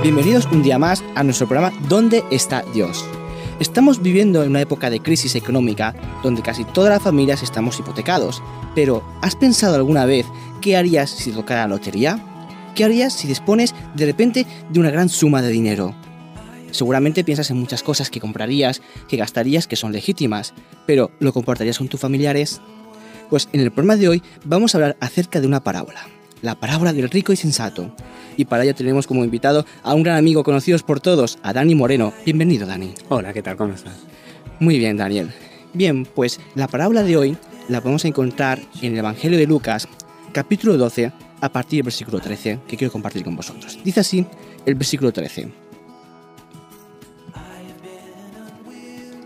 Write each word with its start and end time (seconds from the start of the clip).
Bienvenidos 0.00 0.46
un 0.52 0.62
día 0.62 0.78
más 0.78 1.02
a 1.16 1.24
nuestro 1.24 1.48
programa 1.48 1.76
¿Dónde 1.88 2.22
está 2.30 2.62
Dios? 2.72 3.04
Estamos 3.58 4.00
viviendo 4.00 4.44
en 4.44 4.50
una 4.50 4.60
época 4.60 4.90
de 4.90 5.00
crisis 5.00 5.34
económica 5.34 5.92
donde 6.22 6.40
casi 6.40 6.64
todas 6.64 6.90
las 6.90 7.02
familias 7.02 7.42
estamos 7.42 7.80
hipotecados, 7.80 8.40
pero 8.76 9.02
¿has 9.22 9.34
pensado 9.34 9.74
alguna 9.74 10.06
vez 10.06 10.24
qué 10.60 10.76
harías 10.76 11.10
si 11.10 11.32
tocara 11.32 11.62
la 11.62 11.74
lotería? 11.74 12.24
¿Qué 12.76 12.84
harías 12.84 13.12
si 13.12 13.26
dispones 13.26 13.74
de 13.96 14.06
repente 14.06 14.46
de 14.70 14.78
una 14.78 14.92
gran 14.92 15.08
suma 15.08 15.42
de 15.42 15.48
dinero? 15.48 15.96
Seguramente 16.70 17.24
piensas 17.24 17.50
en 17.50 17.58
muchas 17.58 17.82
cosas 17.82 18.08
que 18.08 18.20
comprarías, 18.20 18.80
que 19.08 19.16
gastarías, 19.16 19.66
que 19.66 19.74
son 19.74 19.90
legítimas, 19.90 20.54
pero 20.86 21.10
¿lo 21.18 21.32
compartirías 21.32 21.78
con 21.78 21.88
tus 21.88 21.98
familiares? 21.98 22.60
Pues 23.30 23.48
en 23.52 23.62
el 23.62 23.72
programa 23.72 23.96
de 23.96 24.08
hoy 24.08 24.22
vamos 24.44 24.74
a 24.74 24.78
hablar 24.78 24.96
acerca 25.00 25.40
de 25.40 25.48
una 25.48 25.64
parábola, 25.64 26.06
la 26.42 26.54
parábola 26.54 26.92
del 26.92 27.10
rico 27.10 27.32
y 27.32 27.36
sensato. 27.36 27.90
Y 28.36 28.44
para 28.44 28.64
ello 28.64 28.74
tenemos 28.74 29.06
como 29.06 29.24
invitado 29.24 29.64
a 29.82 29.94
un 29.94 30.02
gran 30.02 30.16
amigo 30.16 30.44
conocido 30.44 30.78
por 30.80 31.00
todos, 31.00 31.38
a 31.42 31.52
Dani 31.52 31.74
Moreno. 31.74 32.12
Bienvenido, 32.24 32.66
Dani. 32.66 32.94
Hola, 33.08 33.32
¿qué 33.32 33.42
tal? 33.42 33.56
¿Cómo 33.56 33.74
estás? 33.74 33.96
Muy 34.60 34.78
bien, 34.78 34.96
Daniel. 34.96 35.32
Bien, 35.74 36.06
pues 36.06 36.40
la 36.54 36.68
parábola 36.68 37.02
de 37.02 37.16
hoy 37.16 37.36
la 37.68 37.80
podemos 37.80 38.04
encontrar 38.04 38.60
en 38.80 38.92
el 38.92 38.98
Evangelio 38.98 39.38
de 39.38 39.46
Lucas, 39.46 39.88
capítulo 40.32 40.76
12, 40.76 41.12
a 41.40 41.48
partir 41.52 41.78
del 41.78 41.84
versículo 41.84 42.20
13, 42.20 42.60
que 42.66 42.76
quiero 42.76 42.92
compartir 42.92 43.24
con 43.24 43.36
vosotros. 43.36 43.78
Dice 43.84 44.00
así 44.00 44.26
el 44.64 44.74
versículo 44.74 45.12
13. 45.12 45.52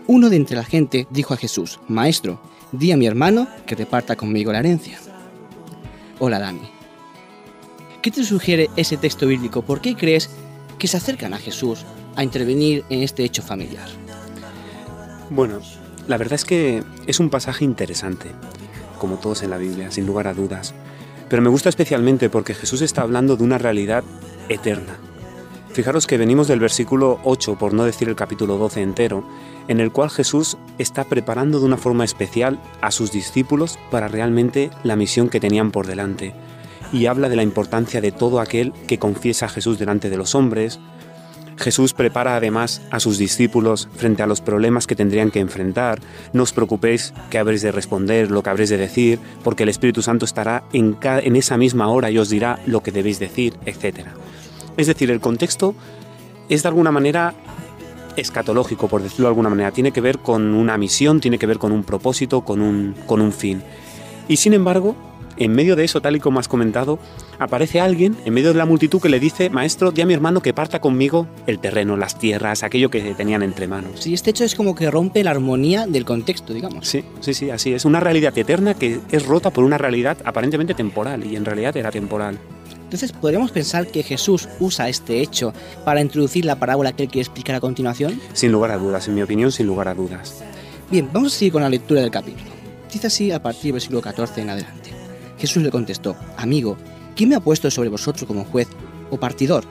Uno 0.07 0.29
de 0.29 0.35
entre 0.35 0.57
la 0.57 0.65
gente 0.65 1.07
dijo 1.11 1.33
a 1.33 1.37
Jesús, 1.37 1.79
Maestro, 1.87 2.41
di 2.71 2.91
a 2.91 2.97
mi 2.97 3.05
hermano 3.05 3.47
que 3.65 3.75
reparta 3.75 4.15
conmigo 4.15 4.51
la 4.51 4.59
herencia. 4.59 4.99
Hola 6.19 6.39
Dani. 6.39 6.72
¿Qué 8.03 8.11
te 8.11 8.25
sugiere 8.25 8.69
ese 8.75 8.97
texto 8.97 9.27
bíblico? 9.27 9.61
¿Por 9.61 9.79
qué 9.79 9.95
crees 9.95 10.29
que 10.77 10.89
se 10.89 10.97
acercan 10.97 11.33
a 11.33 11.37
Jesús 11.37 11.85
a 12.17 12.23
intervenir 12.25 12.83
en 12.89 13.01
este 13.01 13.23
hecho 13.23 13.41
familiar? 13.41 13.87
Bueno, 15.29 15.61
la 16.09 16.17
verdad 16.17 16.33
es 16.33 16.43
que 16.43 16.83
es 17.07 17.21
un 17.21 17.29
pasaje 17.29 17.63
interesante, 17.63 18.27
como 18.99 19.19
todos 19.19 19.41
en 19.43 19.51
la 19.51 19.57
Biblia, 19.57 19.89
sin 19.89 20.05
lugar 20.05 20.27
a 20.27 20.33
dudas. 20.33 20.73
Pero 21.29 21.41
me 21.41 21.47
gusta 21.47 21.69
especialmente 21.69 22.29
porque 22.29 22.53
Jesús 22.53 22.81
está 22.81 23.03
hablando 23.03 23.37
de 23.37 23.45
una 23.45 23.57
realidad 23.57 24.03
eterna. 24.49 24.97
Fijaros 25.71 26.05
que 26.05 26.17
venimos 26.17 26.49
del 26.49 26.59
versículo 26.59 27.21
8, 27.23 27.57
por 27.57 27.73
no 27.73 27.85
decir 27.85 28.09
el 28.09 28.17
capítulo 28.17 28.57
12 28.57 28.81
entero, 28.81 29.25
en 29.69 29.79
el 29.79 29.93
cual 29.93 30.09
Jesús 30.09 30.57
está 30.77 31.05
preparando 31.05 31.61
de 31.61 31.67
una 31.67 31.77
forma 31.77 32.03
especial 32.03 32.59
a 32.81 32.91
sus 32.91 33.13
discípulos 33.13 33.79
para 33.89 34.09
realmente 34.09 34.71
la 34.83 34.97
misión 34.97 35.29
que 35.29 35.39
tenían 35.39 35.71
por 35.71 35.87
delante. 35.87 36.33
Y 36.93 37.07
habla 37.07 37.27
de 37.27 37.35
la 37.35 37.43
importancia 37.43 37.99
de 37.99 38.11
todo 38.11 38.39
aquel 38.39 38.71
que 38.87 38.99
confiesa 38.99 39.47
a 39.47 39.49
Jesús 39.49 39.79
delante 39.79 40.09
de 40.09 40.15
los 40.15 40.35
hombres. 40.35 40.79
Jesús 41.57 41.93
prepara 41.93 42.35
además 42.35 42.81
a 42.91 42.99
sus 42.99 43.17
discípulos 43.17 43.89
frente 43.95 44.23
a 44.23 44.27
los 44.27 44.41
problemas 44.41 44.87
que 44.87 44.95
tendrían 44.95 45.31
que 45.31 45.39
enfrentar. 45.39 45.99
No 46.33 46.43
os 46.43 46.53
preocupéis 46.53 47.13
que 47.29 47.39
habréis 47.39 47.63
de 47.63 47.71
responder, 47.71 48.31
lo 48.31 48.43
que 48.43 48.49
habréis 48.51 48.69
de 48.69 48.77
decir, 48.77 49.19
porque 49.43 49.63
el 49.63 49.69
Espíritu 49.69 50.01
Santo 50.01 50.25
estará 50.25 50.63
en, 50.71 50.97
esa 51.35 51.57
misma 51.57 51.89
hora 51.89 52.11
y 52.11 52.17
os 52.19 52.29
dirá 52.29 52.59
lo 52.67 52.81
que 52.81 52.91
debéis 52.91 53.19
decir, 53.19 53.55
etc. 53.65 54.07
Es 54.77 54.87
decir, 54.87 55.11
el 55.11 55.19
contexto 55.19 55.75
es 56.47 56.63
de 56.63 56.69
alguna 56.69 56.91
manera 56.91 57.33
escatológico, 58.15 58.87
por 58.87 59.01
decirlo 59.01 59.25
de 59.25 59.29
alguna 59.29 59.49
manera. 59.49 59.71
Tiene 59.71 59.91
que 59.91 60.01
ver 60.01 60.19
con 60.19 60.53
una 60.53 60.77
misión, 60.77 61.19
tiene 61.19 61.39
que 61.39 61.47
ver 61.47 61.57
con 61.57 61.71
un 61.71 61.83
propósito, 61.83 62.41
con 62.41 62.61
un 62.61 63.31
fin. 63.31 63.63
Y 64.27 64.37
sin 64.37 64.53
embargo, 64.53 64.95
en 65.37 65.53
medio 65.53 65.75
de 65.75 65.83
eso, 65.83 66.01
tal 66.01 66.15
y 66.15 66.19
como 66.19 66.39
has 66.39 66.47
comentado, 66.47 66.99
aparece 67.39 67.79
alguien 67.79 68.15
en 68.25 68.33
medio 68.33 68.49
de 68.49 68.57
la 68.57 68.65
multitud 68.65 69.01
que 69.01 69.09
le 69.09 69.19
dice, 69.19 69.49
maestro, 69.49 69.91
di 69.91 70.01
a 70.01 70.05
mi 70.05 70.13
hermano 70.13 70.41
que 70.41 70.53
parta 70.53 70.79
conmigo 70.79 71.27
el 71.47 71.59
terreno, 71.59 71.97
las 71.97 72.17
tierras, 72.17 72.63
aquello 72.63 72.89
que 72.89 73.13
tenían 73.15 73.43
entre 73.43 73.67
manos. 73.67 73.99
Sí, 73.99 74.13
este 74.13 74.31
hecho 74.31 74.43
es 74.43 74.55
como 74.55 74.75
que 74.75 74.89
rompe 74.89 75.23
la 75.23 75.31
armonía 75.31 75.87
del 75.87 76.05
contexto, 76.05 76.53
digamos. 76.53 76.87
Sí, 76.87 77.03
sí, 77.19 77.33
sí, 77.33 77.49
así 77.49 77.73
es. 77.73 77.85
Una 77.85 77.99
realidad 77.99 78.37
eterna 78.37 78.73
que 78.73 78.99
es 79.11 79.25
rota 79.25 79.51
por 79.51 79.63
una 79.63 79.77
realidad 79.77 80.17
aparentemente 80.25 80.73
temporal, 80.73 81.25
y 81.25 81.35
en 81.35 81.45
realidad 81.45 81.75
era 81.77 81.91
temporal. 81.91 82.37
Entonces, 82.93 83.11
¿podríamos 83.11 83.51
pensar 83.51 83.87
que 83.87 84.03
Jesús 84.03 84.47
usa 84.59 84.87
este 84.87 85.21
hecho 85.21 85.51
para 85.83 85.99
introducir 86.01 86.45
la 86.45 86.57
parábola 86.59 86.91
que 86.91 87.03
él 87.03 87.09
quiere 87.09 87.23
explicar 87.23 87.55
a 87.55 87.59
continuación? 87.59 88.21
Sin 88.33 88.51
lugar 88.51 88.69
a 88.69 88.77
dudas, 88.77 89.07
en 89.07 89.15
mi 89.15 89.23
opinión, 89.23 89.51
sin 89.51 89.65
lugar 89.65 89.87
a 89.87 89.95
dudas. 89.95 90.43
Bien, 90.91 91.09
vamos 91.11 91.33
a 91.33 91.37
seguir 91.39 91.53
con 91.53 91.63
la 91.63 91.69
lectura 91.69 92.01
del 92.01 92.11
capítulo. 92.11 92.51
Dice 92.91 93.07
así 93.07 93.31
a 93.31 93.41
partir 93.41 93.63
del 93.63 93.73
versículo 93.73 94.01
14 94.01 94.41
en 94.41 94.49
adelante. 94.51 94.82
Jesús 95.43 95.61
le 95.61 95.71
contestó, 95.71 96.15
Amigo, 96.37 96.77
¿quién 97.17 97.27
me 97.27 97.35
ha 97.35 97.41
puesto 97.41 97.69
sobre 97.69 97.89
vosotros 97.89 98.23
como 98.25 98.45
juez 98.45 98.69
o 99.09 99.19
partidor? 99.19 99.65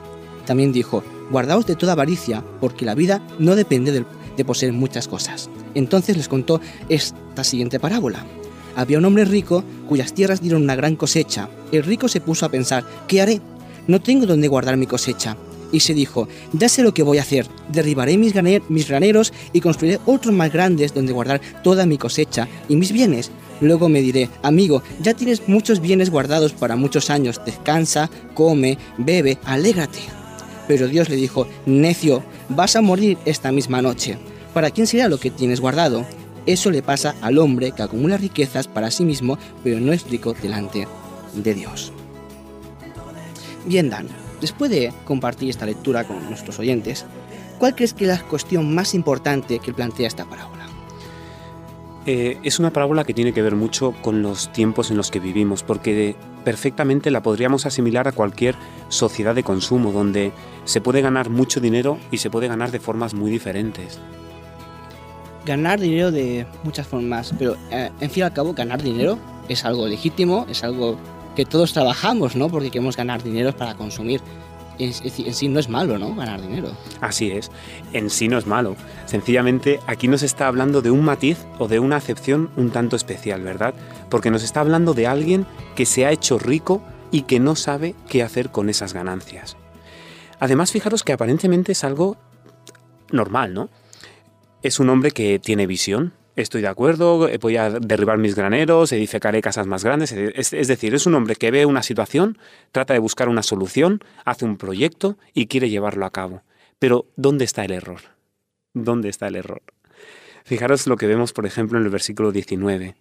También 0.45 0.71
dijo, 0.71 1.03
Guardaos 1.31 1.65
de 1.65 1.75
toda 1.75 1.93
avaricia, 1.93 2.43
porque 2.61 2.85
la 2.85 2.93
vida 2.93 3.23
no 3.39 3.55
depende 3.55 3.91
de, 3.91 4.45
poseer 4.45 4.71
muchas 4.71 5.07
cosas. 5.07 5.49
Entonces 5.73 6.15
les 6.15 6.27
contó 6.27 6.61
esta 6.89 7.43
siguiente 7.43 7.79
parábola. 7.79 8.23
Había 8.75 8.99
un 8.99 9.05
hombre 9.05 9.25
rico 9.25 9.63
cuyas 9.89 10.13
tierras 10.13 10.41
dieron 10.41 10.61
una 10.61 10.75
gran 10.75 10.95
cosecha. 10.95 11.49
El 11.71 11.81
rico 11.81 12.07
se 12.07 12.21
puso 12.21 12.45
a 12.45 12.49
pensar, 12.49 12.83
¿qué 13.07 13.23
haré? 13.23 13.41
No 13.87 13.99
tengo 13.99 14.27
dónde 14.27 14.49
guardar 14.49 14.77
mi 14.77 14.85
cosecha. 14.85 15.37
Y 15.71 15.79
se 15.79 15.95
dijo, 15.95 16.27
ya 16.51 16.69
sé 16.69 16.83
lo 16.83 16.93
que 16.93 17.01
voy 17.01 17.17
a 17.17 17.23
hacer, 17.23 17.47
derribaré 17.71 18.15
mis 18.19 18.87
graneros 18.87 19.33
y 19.53 19.59
construiré 19.61 19.99
otros 20.05 20.35
más 20.35 20.53
grandes 20.53 20.93
donde 20.93 21.13
guardar 21.13 21.41
toda 21.63 21.87
mi 21.87 21.97
cosecha 21.97 22.47
y 22.69 22.75
mis 22.75 22.91
bienes. 22.91 23.31
Luego 23.63 23.87
me 23.87 24.01
diré, 24.01 24.29
amigo, 24.41 24.83
ya 24.99 25.13
tienes 25.13 25.47
muchos 25.47 25.79
bienes 25.79 26.09
guardados 26.09 26.51
para 26.51 26.75
muchos 26.75 27.09
años, 27.09 27.39
descansa, 27.45 28.09
come, 28.33 28.77
bebe, 28.97 29.37
alégrate. 29.45 29.99
Pero 30.67 30.89
Dios 30.89 31.07
le 31.07 31.15
dijo, 31.15 31.47
necio, 31.65 32.23
vas 32.49 32.75
a 32.75 32.81
morir 32.81 33.17
esta 33.23 33.53
misma 33.53 33.81
noche. 33.81 34.17
¿Para 34.53 34.69
quién 34.69 34.85
será 34.85 35.07
lo 35.07 35.17
que 35.17 35.31
tienes 35.31 35.61
guardado? 35.61 36.05
Eso 36.45 36.71
le 36.71 36.81
pasa 36.81 37.15
al 37.21 37.37
hombre 37.37 37.71
que 37.71 37.83
acumula 37.83 38.17
riquezas 38.17 38.67
para 38.67 38.91
sí 38.91 39.05
mismo, 39.05 39.37
pero 39.63 39.79
no 39.79 39.93
es 39.93 40.09
rico 40.09 40.33
delante 40.33 40.85
de 41.33 41.53
Dios. 41.53 41.93
Bien, 43.65 43.89
Dan, 43.89 44.09
después 44.41 44.71
de 44.71 44.91
compartir 45.05 45.49
esta 45.49 45.65
lectura 45.65 46.05
con 46.05 46.21
nuestros 46.27 46.59
oyentes, 46.59 47.05
¿cuál 47.59 47.75
crees 47.75 47.93
que 47.93 48.03
es 48.03 48.09
la 48.09 48.27
cuestión 48.27 48.75
más 48.75 48.93
importante 48.93 49.59
que 49.59 49.73
plantea 49.73 50.09
esta 50.09 50.25
parábola? 50.25 50.62
Eh, 52.05 52.37
es 52.43 52.59
una 52.59 52.71
parábola 52.71 53.05
que 53.05 53.13
tiene 53.13 53.33
que 53.33 53.41
ver 53.41 53.55
mucho 53.55 53.93
con 54.01 54.21
los 54.21 54.51
tiempos 54.51 54.91
en 54.91 54.97
los 54.97 55.09
que 55.09 55.19
vivimos, 55.19 55.63
porque 55.63 56.15
perfectamente 56.43 57.11
la 57.11 57.23
podríamos 57.23 57.65
asimilar 57.65 58.07
a 58.07 58.11
cualquier 58.11 58.55
sociedad 58.89 59.35
de 59.35 59.43
consumo, 59.43 59.91
donde 59.91 60.33
se 60.65 60.81
puede 60.81 61.01
ganar 61.01 61.29
mucho 61.29 61.61
dinero 61.61 61.97
y 62.11 62.17
se 62.17 62.29
puede 62.29 62.47
ganar 62.47 62.71
de 62.71 62.79
formas 62.79 63.13
muy 63.13 63.31
diferentes 63.31 63.99
ganar 65.45 65.79
dinero 65.79 66.11
de 66.11 66.45
muchas 66.63 66.87
formas, 66.87 67.33
pero 67.37 67.55
eh, 67.71 67.89
en 67.99 68.09
fin 68.09 68.21
y 68.21 68.23
al 68.23 68.33
cabo 68.33 68.53
ganar 68.53 68.81
dinero 68.81 69.17
es 69.49 69.65
algo 69.65 69.87
legítimo, 69.87 70.45
es 70.49 70.63
algo 70.63 70.97
que 71.35 71.45
todos 71.45 71.73
trabajamos, 71.73 72.35
¿no? 72.35 72.49
Porque 72.49 72.69
queremos 72.69 72.95
ganar 72.95 73.23
dinero 73.23 73.51
para 73.55 73.75
consumir. 73.75 74.21
En, 74.79 74.91
en, 75.03 75.33
sí 75.33 75.47
no 75.47 75.59
es 75.59 75.69
malo, 75.69 75.97
¿no? 75.97 76.15
Ganar 76.15 76.41
dinero. 76.41 76.71
Así 77.01 77.31
es, 77.31 77.51
en 77.93 78.09
sí 78.09 78.27
no 78.27 78.37
es 78.37 78.47
malo. 78.47 78.75
Sencillamente 79.05 79.79
aquí 79.87 80.07
nos 80.07 80.23
está 80.23 80.47
hablando 80.47 80.81
de 80.81 80.91
un 80.91 81.03
matiz 81.03 81.37
o 81.59 81.67
de 81.67 81.79
una 81.79 81.97
acepción 81.97 82.49
un 82.57 82.71
tanto 82.71 82.95
especial, 82.95 83.41
¿verdad? 83.41 83.73
Porque 84.09 84.31
nos 84.31 84.43
está 84.43 84.61
hablando 84.61 84.93
de 84.93 85.07
alguien 85.07 85.45
que 85.75 85.85
se 85.85 86.05
ha 86.05 86.11
hecho 86.11 86.39
rico 86.39 86.81
y 87.11 87.23
que 87.23 87.39
no 87.39 87.55
sabe 87.55 87.95
qué 88.09 88.23
hacer 88.23 88.49
con 88.49 88.69
esas 88.69 88.93
ganancias. 88.93 89.55
Además, 90.39 90.71
fijaros 90.71 91.03
que 91.03 91.13
aparentemente 91.13 91.71
es 91.71 91.83
algo 91.83 92.17
normal, 93.11 93.53
¿no? 93.53 93.69
Es 94.61 94.79
un 94.79 94.89
hombre 94.89 95.11
que 95.11 95.39
tiene 95.39 95.67
visión, 95.67 96.13
estoy 96.35 96.61
de 96.61 96.67
acuerdo, 96.67 97.29
voy 97.39 97.57
a 97.57 97.69
derribar 97.69 98.17
mis 98.17 98.35
graneros, 98.35 98.91
edificaré 98.91 99.41
casas 99.41 99.67
más 99.67 99.83
grandes. 99.83 100.11
Es, 100.11 100.67
decir, 100.67 100.93
es 100.93 101.05
un 101.05 101.15
hombre 101.15 101.35
que 101.35 101.51
ve 101.51 101.65
una 101.65 101.83
situación, 101.83 102.37
trata 102.71 102.93
de 102.93 102.99
buscar 102.99 103.29
una 103.29 103.43
solución, 103.43 103.99
hace 104.25 104.45
un 104.45 104.57
proyecto 104.57 105.17
y 105.33 105.47
quiere 105.47 105.69
llevarlo 105.69 106.05
a 106.05 106.11
cabo. 106.11 106.43
Pero, 106.79 107.07
¿dónde 107.15 107.45
está 107.45 107.63
el 107.65 107.71
error? 107.71 108.01
¿Dónde 108.73 109.09
está 109.09 109.27
el 109.27 109.35
error? 109.35 109.61
Fijaros 110.43 110.87
lo 110.87 110.97
que 110.97 111.07
vemos, 111.07 111.33
por 111.33 111.45
ejemplo, 111.45 111.77
en 111.79 111.85
el 111.85 111.89
versículo 111.91 112.31
19. 112.31 112.95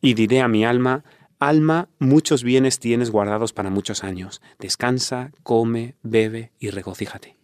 Y 0.00 0.14
diré 0.14 0.40
a 0.40 0.48
mi 0.48 0.64
alma, 0.64 1.04
Alma, 1.40 1.88
muchos 2.00 2.42
bienes 2.42 2.80
tienes 2.80 3.10
guardados 3.10 3.52
para 3.52 3.70
muchos 3.70 4.02
años. 4.02 4.42
Descansa, 4.58 5.30
come, 5.44 5.94
bebe 6.02 6.50
y 6.58 6.70
regocíjate. 6.70 7.36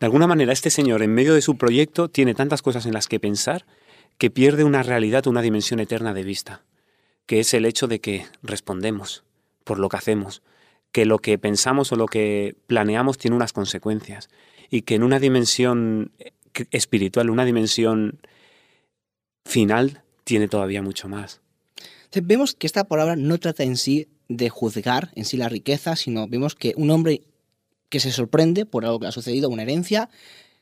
De 0.00 0.06
alguna 0.06 0.26
manera, 0.26 0.52
este 0.52 0.70
señor, 0.70 1.02
en 1.02 1.14
medio 1.14 1.34
de 1.34 1.42
su 1.42 1.56
proyecto, 1.56 2.08
tiene 2.08 2.34
tantas 2.34 2.62
cosas 2.62 2.86
en 2.86 2.92
las 2.92 3.06
que 3.06 3.20
pensar 3.20 3.66
que 4.20 4.30
pierde 4.30 4.64
una 4.64 4.82
realidad, 4.82 5.26
una 5.28 5.40
dimensión 5.40 5.80
eterna 5.80 6.12
de 6.12 6.24
vista, 6.24 6.62
que 7.24 7.40
es 7.40 7.54
el 7.54 7.64
hecho 7.64 7.88
de 7.88 8.02
que 8.02 8.26
respondemos 8.42 9.24
por 9.64 9.78
lo 9.78 9.88
que 9.88 9.96
hacemos, 9.96 10.42
que 10.92 11.06
lo 11.06 11.20
que 11.20 11.38
pensamos 11.38 11.90
o 11.90 11.96
lo 11.96 12.04
que 12.04 12.54
planeamos 12.66 13.16
tiene 13.16 13.34
unas 13.34 13.54
consecuencias 13.54 14.28
y 14.68 14.82
que 14.82 14.94
en 14.94 15.04
una 15.04 15.20
dimensión 15.20 16.12
espiritual, 16.70 17.30
una 17.30 17.46
dimensión 17.46 18.20
final, 19.46 20.02
tiene 20.24 20.48
todavía 20.48 20.82
mucho 20.82 21.08
más. 21.08 21.40
Vemos 22.12 22.54
que 22.54 22.66
esta 22.66 22.84
palabra 22.84 23.16
no 23.16 23.38
trata 23.38 23.62
en 23.62 23.78
sí 23.78 24.08
de 24.28 24.50
juzgar 24.50 25.12
en 25.14 25.24
sí 25.24 25.38
la 25.38 25.48
riqueza, 25.48 25.96
sino 25.96 26.28
vemos 26.28 26.54
que 26.54 26.74
un 26.76 26.90
hombre 26.90 27.22
que 27.88 28.00
se 28.00 28.12
sorprende 28.12 28.66
por 28.66 28.84
algo 28.84 29.00
que 29.00 29.06
ha 29.06 29.12
sucedido, 29.12 29.48
una 29.48 29.62
herencia, 29.62 30.10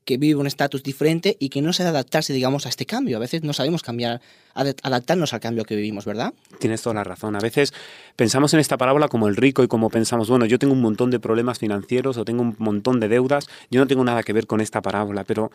que 0.08 0.16
vive 0.16 0.40
un 0.40 0.46
estatus 0.46 0.82
diferente 0.82 1.37
y 1.38 1.50
que 1.50 1.60
no 1.60 1.75
sabe 1.75 1.90
adaptarse, 1.90 2.32
digamos, 2.32 2.64
a 2.64 2.70
este 2.70 2.87
cambio. 2.87 3.19
A 3.19 3.20
veces 3.20 3.43
no 3.43 3.52
sabemos 3.52 3.82
cambiar, 3.82 4.22
adaptarnos 4.55 5.34
al 5.34 5.40
cambio 5.40 5.66
que 5.66 5.76
vivimos, 5.76 6.06
¿verdad? 6.06 6.32
Tienes 6.58 6.81
toda 6.81 6.94
la 6.94 7.05
razón. 7.05 7.37
A 7.37 7.40
veces 7.40 7.75
pensamos 8.16 8.55
en 8.55 8.60
esta 8.60 8.78
parábola 8.78 9.08
como 9.08 9.28
el 9.28 9.37
rico 9.37 9.62
y 9.62 9.69
como 9.69 9.90
pensamos, 9.90 10.31
bueno, 10.31 10.46
yo 10.46 10.58
tengo 10.58 10.72
un 10.72 10.81
montón 10.81 11.10
de 11.10 11.20
problemas 11.20 11.58
financieros 11.58 12.16
o 12.16 12.25
tengo 12.25 12.40
un 12.40 12.56
montón 12.56 13.00
de 13.00 13.08
deudas, 13.08 13.49
yo 13.70 13.81
no 13.82 13.87
tengo 13.87 14.02
nada 14.02 14.22
que 14.22 14.32
ver 14.32 14.46
con 14.46 14.62
esta 14.62 14.81
parábola, 14.81 15.25
pero 15.25 15.50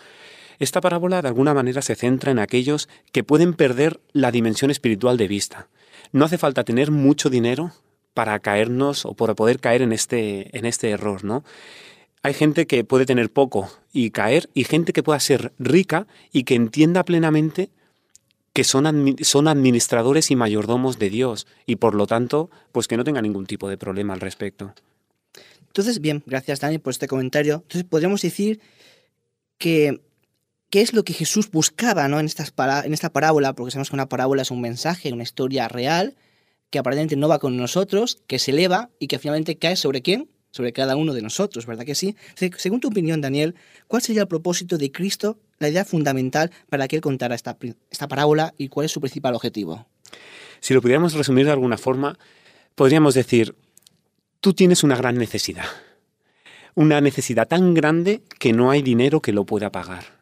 esta 0.60 0.82
parábola 0.82 1.24
de 1.24 1.30
alguna 1.30 1.56
manera 1.56 1.82
se 1.82 1.96
centra 1.96 2.32
en 2.32 2.38
aquellos 2.38 2.90
que 3.12 3.24
pueden 3.24 3.56
perder 3.56 4.02
la 4.12 4.30
dimensión 4.30 4.70
espiritual 4.70 5.18
de 5.18 5.28
vista. 5.28 5.68
No 6.12 6.26
hace 6.26 6.38
falta 6.38 6.64
tener 6.64 6.92
mucho 6.92 7.32
dinero 7.32 7.72
para 8.14 8.38
caernos 8.38 9.04
o 9.08 9.16
para 9.16 9.34
poder 9.34 9.60
caer 9.60 9.82
en 9.82 9.94
este, 9.94 10.56
en 10.56 10.68
este 10.68 10.92
error, 10.92 11.24
¿no? 11.24 11.44
Hay 12.24 12.34
gente 12.34 12.68
que 12.68 12.86
puede 12.86 13.06
tener 13.06 13.30
poco 13.30 13.70
y 13.92 14.12
caer 14.12 14.50
y 14.54 14.64
gente 14.64 14.94
que 14.94 15.04
pueda 15.04 15.20
ser 15.20 15.52
rica 15.60 16.08
y 16.32 16.44
que 16.44 16.56
entienda 16.56 17.04
plenamente 17.04 17.70
que 18.54 18.64
son, 18.64 19.16
son 19.22 19.48
administradores 19.48 20.32
y 20.32 20.36
mayordomos 20.36 21.00
de 21.00 21.10
Dios 21.10 21.48
y 21.66 21.76
por 21.76 21.96
lo 21.96 22.08
tanto, 22.08 22.50
pues 22.72 22.88
que 22.88 22.96
no 22.96 23.04
tenga 23.04 23.22
ningún 23.22 23.46
tipo 23.46 23.68
de 23.68 23.78
problema 23.78 24.14
al 24.14 24.22
respecto. 24.22 24.74
Entonces, 25.68 26.00
bien, 26.00 26.24
gracias 26.26 26.60
Dani 26.60 26.78
por 26.78 26.92
este 26.92 27.08
comentario. 27.08 27.56
Entonces, 27.56 27.84
podríamos 27.84 28.22
decir 28.22 28.62
que 29.58 30.02
qué 30.70 30.82
es 30.82 30.94
lo 30.94 31.04
que 31.04 31.14
Jesús 31.14 31.52
buscaba 31.52 32.08
¿no? 32.08 32.20
en, 32.20 32.28
estas 32.28 32.54
en 32.86 32.94
esta 32.94 33.12
parábola, 33.12 33.54
porque 33.54 33.72
sabemos 33.72 33.90
que 33.90 33.96
una 33.96 34.08
parábola 34.08 34.44
es 34.44 34.52
un 34.52 34.62
mensaje, 34.62 35.12
una 35.12 35.24
historia 35.24 35.68
real, 35.68 36.16
que 36.70 36.80
aparentemente 36.80 37.16
no 37.16 37.28
va 37.28 37.40
con 37.40 37.58
nosotros, 37.58 38.22
que 38.28 38.40
se 38.40 38.52
eleva 38.52 38.92
y 38.98 39.08
que 39.08 39.20
finalmente 39.20 39.58
cae 39.58 39.76
sobre 39.76 40.02
quién? 40.02 40.30
Sobre 40.54 40.72
cada 40.72 40.96
uno 40.96 41.14
de 41.14 41.24
nosotros, 41.24 41.66
¿verdad 41.66 41.84
que 41.84 41.96
sí? 41.96 42.16
Según 42.58 42.80
tu 42.80 42.90
opinión, 42.90 43.22
Daniel, 43.22 43.56
¿cuál 43.88 44.04
sería 44.04 44.22
el 44.22 44.28
propósito 44.28 44.78
de 44.78 44.92
Cristo, 44.92 45.40
la 45.58 45.68
idea 45.68 45.84
fundamental 45.84 46.52
para 46.70 46.88
que 46.88 46.98
Él 46.98 47.02
contara 47.02 47.34
esta, 47.34 47.58
esta 47.90 48.08
parábola 48.08 48.54
y 48.56 48.68
cuál 48.68 48.86
es 48.86 48.92
su 48.92 49.02
principal 49.02 49.34
objetivo? 49.34 49.88
Si 50.60 50.76
lo 50.76 50.82
pudiéramos 50.82 51.16
resumir 51.16 51.48
de 51.48 51.54
alguna 51.54 51.78
forma, 51.78 52.20
podríamos 52.76 53.16
decir, 53.16 53.56
tú 54.42 54.54
tienes 54.54 54.84
una 54.84 54.96
gran 54.96 55.18
necesidad, 55.18 55.66
una 56.76 57.02
necesidad 57.02 57.48
tan 57.48 57.74
grande 57.74 58.22
que 58.38 58.54
no 58.54 58.70
hay 58.70 58.84
dinero 58.84 59.22
que 59.22 59.34
lo 59.34 59.46
pueda 59.46 59.72
pagar. 59.72 60.22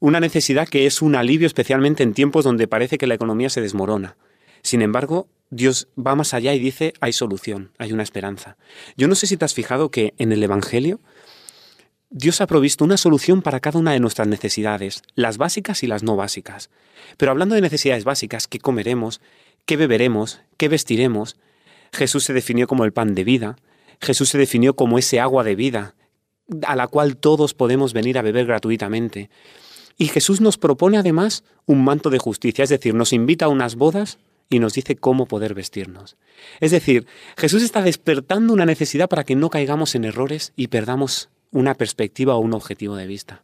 Una 0.00 0.18
necesidad 0.18 0.66
que 0.66 0.86
es 0.86 1.02
un 1.02 1.14
alivio 1.14 1.46
especialmente 1.46 2.02
en 2.02 2.14
tiempos 2.14 2.44
donde 2.44 2.66
parece 2.66 2.98
que 2.98 3.06
la 3.06 3.14
economía 3.14 3.48
se 3.48 3.60
desmorona. 3.60 4.16
Sin 4.62 4.82
embargo, 4.82 5.28
Dios 5.50 5.88
va 5.98 6.14
más 6.14 6.34
allá 6.34 6.54
y 6.54 6.58
dice, 6.58 6.94
hay 7.00 7.12
solución, 7.12 7.72
hay 7.78 7.92
una 7.92 8.02
esperanza. 8.02 8.56
Yo 8.96 9.08
no 9.08 9.14
sé 9.14 9.26
si 9.26 9.36
te 9.36 9.44
has 9.44 9.54
fijado 9.54 9.90
que 9.90 10.14
en 10.18 10.32
el 10.32 10.42
Evangelio 10.42 11.00
Dios 12.14 12.40
ha 12.40 12.46
provisto 12.46 12.84
una 12.84 12.96
solución 12.96 13.42
para 13.42 13.60
cada 13.60 13.78
una 13.78 13.92
de 13.92 14.00
nuestras 14.00 14.28
necesidades, 14.28 15.02
las 15.14 15.38
básicas 15.38 15.82
y 15.82 15.86
las 15.86 16.02
no 16.02 16.14
básicas. 16.14 16.70
Pero 17.16 17.32
hablando 17.32 17.54
de 17.54 17.60
necesidades 17.62 18.04
básicas, 18.04 18.46
¿qué 18.46 18.58
comeremos? 18.58 19.20
¿Qué 19.66 19.76
beberemos? 19.76 20.40
¿Qué 20.58 20.68
vestiremos? 20.68 21.36
Jesús 21.92 22.24
se 22.24 22.32
definió 22.32 22.66
como 22.66 22.84
el 22.84 22.92
pan 22.92 23.14
de 23.14 23.24
vida, 23.24 23.56
Jesús 24.00 24.28
se 24.30 24.38
definió 24.38 24.74
como 24.74 24.98
ese 24.98 25.20
agua 25.20 25.44
de 25.44 25.54
vida, 25.54 25.94
a 26.66 26.76
la 26.76 26.86
cual 26.86 27.16
todos 27.16 27.54
podemos 27.54 27.92
venir 27.92 28.18
a 28.18 28.22
beber 28.22 28.46
gratuitamente. 28.46 29.30
Y 29.96 30.08
Jesús 30.08 30.40
nos 30.40 30.58
propone 30.58 30.98
además 30.98 31.44
un 31.66 31.84
manto 31.84 32.10
de 32.10 32.18
justicia, 32.18 32.64
es 32.64 32.70
decir, 32.70 32.94
nos 32.94 33.12
invita 33.12 33.46
a 33.46 33.48
unas 33.48 33.76
bodas 33.76 34.18
y 34.52 34.58
nos 34.58 34.74
dice 34.74 34.96
cómo 34.96 35.26
poder 35.26 35.54
vestirnos. 35.54 36.16
Es 36.60 36.70
decir, 36.70 37.06
Jesús 37.36 37.62
está 37.62 37.82
despertando 37.82 38.52
una 38.52 38.66
necesidad 38.66 39.08
para 39.08 39.24
que 39.24 39.34
no 39.34 39.50
caigamos 39.50 39.94
en 39.94 40.04
errores 40.04 40.52
y 40.56 40.68
perdamos 40.68 41.30
una 41.50 41.74
perspectiva 41.74 42.34
o 42.34 42.40
un 42.40 42.52
objetivo 42.52 42.96
de 42.96 43.06
vista. 43.06 43.42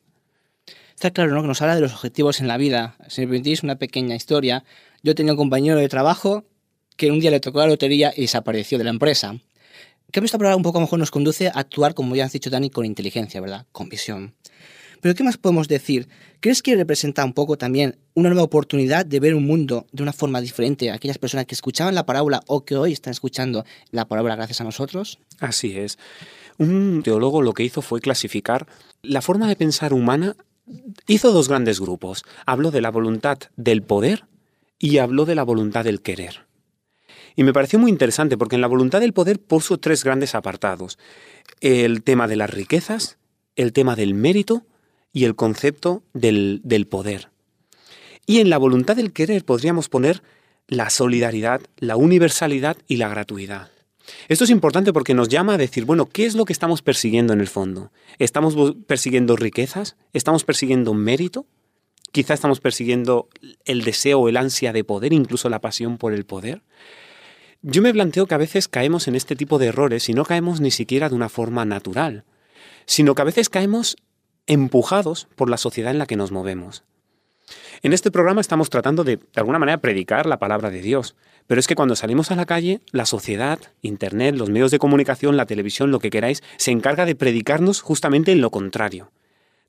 Está 0.95 1.11
claro, 1.11 1.33
¿no? 1.33 1.43
Que 1.43 1.49
nos 1.49 1.63
habla 1.63 1.77
de 1.77 1.81
los 1.81 1.95
objetivos 1.95 2.41
en 2.41 2.49
la 2.49 2.57
vida. 2.57 2.97
Si 3.09 3.21
me 3.21 3.29
permitís 3.29 3.63
una 3.63 3.77
pequeña 3.77 4.17
historia, 4.17 4.65
yo 5.03 5.15
tenía 5.15 5.33
un 5.33 5.39
compañero 5.39 5.79
de 5.79 5.89
trabajo 5.89 6.45
que 6.97 7.11
un 7.11 7.21
día 7.21 7.31
le 7.31 7.41
tocó 7.41 7.61
la 7.61 7.69
lotería 7.69 8.13
y 8.17 8.23
desapareció 8.23 8.77
de 8.79 8.85
la 8.85 8.91
empresa. 8.91 9.39
Que 10.11 10.21
esta 10.21 10.39
palabra 10.39 10.57
un 10.57 10.63
poco 10.63 10.81
mejor 10.81 10.99
nos 10.99 11.11
conduce 11.11 11.49
a 11.49 11.53
actuar, 11.53 11.95
como 11.95 12.17
ya 12.17 12.25
has 12.25 12.33
dicho 12.33 12.51
Dani, 12.51 12.71
con 12.71 12.85
inteligencia, 12.85 13.41
¿verdad? 13.41 13.67
Con 13.73 13.89
visión. 13.89 14.35
Pero 15.01 15.15
¿qué 15.15 15.25
más 15.25 15.37
podemos 15.37 15.69
decir? 15.69 16.09
¿Crees 16.41 16.63
que 16.63 16.75
representa 16.77 17.25
un 17.25 17.33
poco 17.33 17.57
también 17.57 17.97
una 18.15 18.29
nueva 18.29 18.45
oportunidad 18.45 19.07
de 19.07 19.21
ver 19.21 19.35
un 19.35 19.47
mundo 19.47 19.87
de 19.93 20.03
una 20.03 20.13
forma 20.13 20.41
diferente 20.41 20.91
a 20.91 20.95
aquellas 20.95 21.19
personas 21.19 21.47
que 21.47 21.55
escuchaban 21.55 21.95
la 21.95 22.07
parábola 22.07 22.43
o 22.47 22.65
que 22.65 22.77
hoy 22.77 22.93
están 22.93 23.13
escuchando 23.13 23.65
la 23.91 24.07
parábola 24.07 24.37
gracias 24.37 24.61
a 24.61 24.65
nosotros? 24.65 25.19
Así 25.41 25.77
es. 25.79 25.99
Un 26.59 27.03
teólogo 27.05 27.43
lo 27.43 27.55
que 27.55 27.65
hizo 27.65 27.83
fue 27.83 28.01
clasificar 28.01 28.67
la 29.03 29.23
forma 29.23 29.49
de 29.49 29.57
pensar 29.57 29.93
humana. 29.93 30.37
Hizo 31.07 31.33
dos 31.33 31.49
grandes 31.49 31.81
grupos. 31.81 32.25
Habló 32.47 32.71
de 32.71 32.81
la 32.81 32.91
voluntad 32.91 33.39
del 33.57 33.83
poder 33.83 34.25
y 34.79 34.99
habló 34.99 35.25
de 35.25 35.35
la 35.35 35.45
voluntad 35.45 35.85
del 35.85 36.03
querer. 36.03 36.47
Y 37.37 37.45
me 37.45 37.53
pareció 37.53 37.79
muy 37.79 37.91
interesante 37.91 38.37
porque 38.37 38.57
en 38.57 38.61
la 38.61 38.67
voluntad 38.67 39.01
del 39.01 39.13
poder 39.13 39.41
puso 39.41 39.79
tres 39.79 40.03
grandes 40.03 40.35
apartados. 40.35 40.99
El 41.61 42.03
tema 42.03 42.27
de 42.27 42.35
las 42.35 42.51
riquezas, 42.51 43.19
el 43.55 43.73
tema 43.73 43.95
del 43.95 44.15
mérito 44.15 44.67
y 45.19 45.25
el 45.25 45.35
concepto 45.35 46.05
del, 46.13 46.87
poder. 46.89 47.31
Y 48.25 48.39
en 48.39 48.51
la 48.51 48.57
voluntad 48.57 48.95
del 48.95 49.13
querer 49.13 49.45
podríamos 49.45 49.89
poner 49.89 50.23
la 50.69 50.91
solidaridad, 50.91 51.61
la 51.79 51.97
universalidad 51.97 52.77
y 52.87 52.99
la 52.99 53.09
gratuidad. 53.09 53.69
Esto 54.29 54.45
es 54.45 54.51
importante 54.51 54.93
porque 54.93 55.15
nos 55.15 55.29
llama 55.29 55.55
a 55.55 55.59
decir, 55.59 55.87
bueno, 55.87 56.07
¿qué 56.07 56.25
es 56.25 56.37
lo 56.37 56.45
que 56.45 56.53
estamos 56.53 56.83
persiguiendo 56.83 57.33
en 57.33 57.41
el 57.41 57.49
fondo? 57.49 57.91
¿Estamos 58.21 58.55
persiguiendo 58.87 59.35
riquezas? 59.35 59.97
¿Estamos 60.13 60.45
persiguiendo 60.45 60.95
mérito? 60.95 61.47
Quizá 62.13 62.35
estamos 62.35 62.61
persiguiendo 62.61 63.29
el 63.65 63.83
deseo, 63.83 64.29
el 64.29 64.37
ansia 64.37 64.73
de 64.73 64.85
poder, 64.85 65.13
incluso 65.13 65.49
la 65.49 65.61
pasión 65.61 65.99
por 65.99 66.13
el 66.13 66.27
poder. 66.27 66.63
Yo 67.63 67.83
me 67.83 67.93
planteo 67.93 68.29
que 68.29 68.37
a 68.37 68.39
veces 68.39 68.69
caemos 68.69 69.09
en 69.09 69.17
este 69.17 69.35
tipo 69.35 69.59
de 69.59 69.67
errores 69.67 70.09
y 70.09 70.15
no 70.15 70.25
caemos 70.25 70.61
ni 70.61 70.71
siquiera 70.71 71.09
de 71.09 71.17
una 71.17 71.29
forma 71.29 71.65
natural, 71.65 72.23
sino 72.87 73.17
que 73.17 73.23
a 73.23 73.25
veces 73.25 73.49
caemos 73.49 73.97
empujados 74.49 75.29
por 75.37 75.49
la 75.49 75.59
sociedad 75.59 75.93
en 75.93 75.99
la 75.99 76.07
que 76.07 76.17
nos 76.17 76.33
movemos. 76.33 76.83
En 77.83 77.93
este 77.93 78.11
programa 78.11 78.41
estamos 78.41 78.71
tratando 78.71 79.05
de, 79.05 79.19
de 79.19 79.23
alguna 79.37 79.59
manera, 79.59 79.81
predicar 79.81 80.27
la 80.27 80.39
palabra 80.39 80.71
de 80.71 80.83
Dios, 80.83 81.15
pero 81.47 81.61
es 81.61 81.67
que 81.67 81.77
cuando 81.77 81.95
salimos 81.95 82.31
a 82.31 82.37
la 82.37 82.47
calle, 82.47 82.81
la 82.91 83.07
sociedad, 83.07 83.59
Internet, 83.83 84.35
los 84.35 84.51
medios 84.51 84.71
de 84.71 84.79
comunicación, 84.79 85.37
la 85.37 85.47
televisión, 85.47 85.91
lo 85.91 86.01
que 86.01 86.11
queráis, 86.11 86.43
se 86.57 86.73
encarga 86.73 87.07
de 87.07 87.15
predicarnos 87.15 87.81
justamente 87.81 88.33
en 88.33 88.41
lo 88.41 88.51
contrario. 88.51 89.13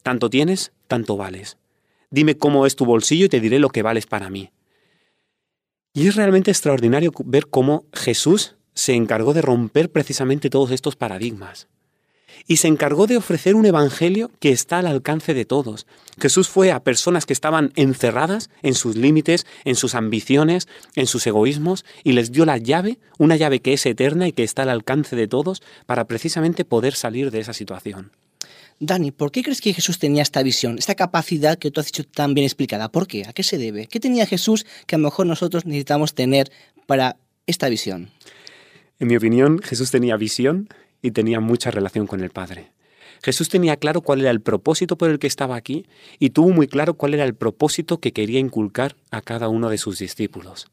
Tanto 0.02 0.30
tienes, 0.30 0.72
tanto 0.88 1.18
vales. 1.18 1.58
Dime 2.10 2.38
cómo 2.38 2.66
es 2.66 2.76
tu 2.76 2.86
bolsillo 2.86 3.26
y 3.26 3.30
te 3.30 3.40
diré 3.40 3.60
lo 3.60 3.70
que 3.70 3.84
vales 3.84 4.08
para 4.08 4.30
mí. 4.30 4.52
Y 5.94 6.08
es 6.08 6.16
realmente 6.16 6.52
extraordinario 6.52 7.12
ver 7.26 7.48
cómo 7.48 7.86
Jesús 7.94 8.56
se 8.74 8.94
encargó 8.94 9.34
de 9.34 9.42
romper 9.42 9.92
precisamente 9.92 10.50
todos 10.50 10.72
estos 10.72 10.96
paradigmas 10.96 11.68
y 12.48 12.58
se 12.58 12.68
encargó 12.68 13.08
de 13.08 13.18
ofrecer 13.18 13.56
un 13.56 13.66
evangelio 13.66 14.32
que 14.40 14.52
está 14.52 14.80
al 14.80 14.88
alcance 14.88 15.34
de 15.34 15.46
todos. 15.46 15.88
Jesús 16.20 16.50
fue 16.50 16.72
a 16.72 16.84
personas 16.84 17.26
que 17.26 17.34
estaban 17.34 17.72
encerradas 17.76 18.50
en 18.62 18.74
sus 18.74 18.96
límites, 18.96 19.46
en 19.66 19.76
sus 19.76 19.96
ambiciones, 19.96 20.68
en 20.96 21.08
sus 21.08 21.26
egoísmos, 21.28 21.86
y 22.04 22.14
les 22.14 22.32
dio 22.32 22.46
la 22.46 22.58
llave, 22.58 23.00
una 23.18 23.36
llave 23.36 23.62
que 23.62 23.74
es 23.74 23.86
eterna 23.86 24.28
y 24.28 24.34
que 24.34 24.44
está 24.44 24.64
al 24.64 24.70
alcance 24.70 25.16
de 25.16 25.28
todos, 25.28 25.62
para 25.86 26.06
precisamente 26.06 26.66
poder 26.66 26.96
salir 26.96 27.32
de 27.32 27.40
esa 27.40 27.54
situación. 27.54 28.12
Dani, 28.82 29.12
¿por 29.12 29.32
qué 29.32 29.44
crees 29.44 29.60
que 29.60 29.74
Jesús 29.74 30.00
tenía 30.00 30.22
esta 30.22 30.42
visión, 30.42 30.78
esta 30.78 30.96
capacidad 30.96 31.58
que 31.58 31.70
tú 31.70 31.82
has 31.82 31.88
dicho 31.88 32.06
tan 32.06 32.34
bien 32.34 32.46
explicada? 32.46 32.90
¿Por 32.90 33.08
qué? 33.08 33.26
¿A 33.28 33.34
qué 33.34 33.44
se 33.44 33.58
debe? 33.58 33.88
¿Qué 33.88 34.00
tenía 34.00 34.26
Jesús 34.26 34.66
que 34.88 34.96
a 34.96 34.98
lo 34.98 35.04
mejor 35.04 35.26
nosotros 35.26 35.66
necesitamos 35.66 36.14
tener 36.14 36.50
para 36.88 37.18
esta 37.46 37.68
visión? 37.68 38.10
En 39.00 39.10
mi 39.10 39.18
opinión, 39.18 39.60
Jesús 39.60 39.92
tenía 39.92 40.16
visión 40.16 40.70
y 41.02 41.12
tenía 41.12 41.40
mucha 41.40 41.72
relación 41.72 42.08
con 42.08 42.22
el 42.22 42.30
Padre. 42.30 42.72
Jesús 43.22 43.50
tenía 43.50 43.76
claro 43.78 44.02
cuál 44.02 44.22
era 44.22 44.32
el 44.32 44.42
propósito 44.42 44.98
por 44.98 45.10
el 45.10 45.20
que 45.20 45.28
estaba 45.28 45.56
aquí 45.56 45.86
y 46.20 46.30
tuvo 46.30 46.50
muy 46.50 46.68
claro 46.68 46.94
cuál 46.94 47.14
era 47.14 47.26
el 47.26 47.36
propósito 47.36 48.00
que 48.00 48.14
quería 48.14 48.40
inculcar 48.40 48.96
a 49.12 49.22
cada 49.22 49.50
uno 49.50 49.70
de 49.70 49.78
sus 49.78 50.00
discípulos. 50.00 50.68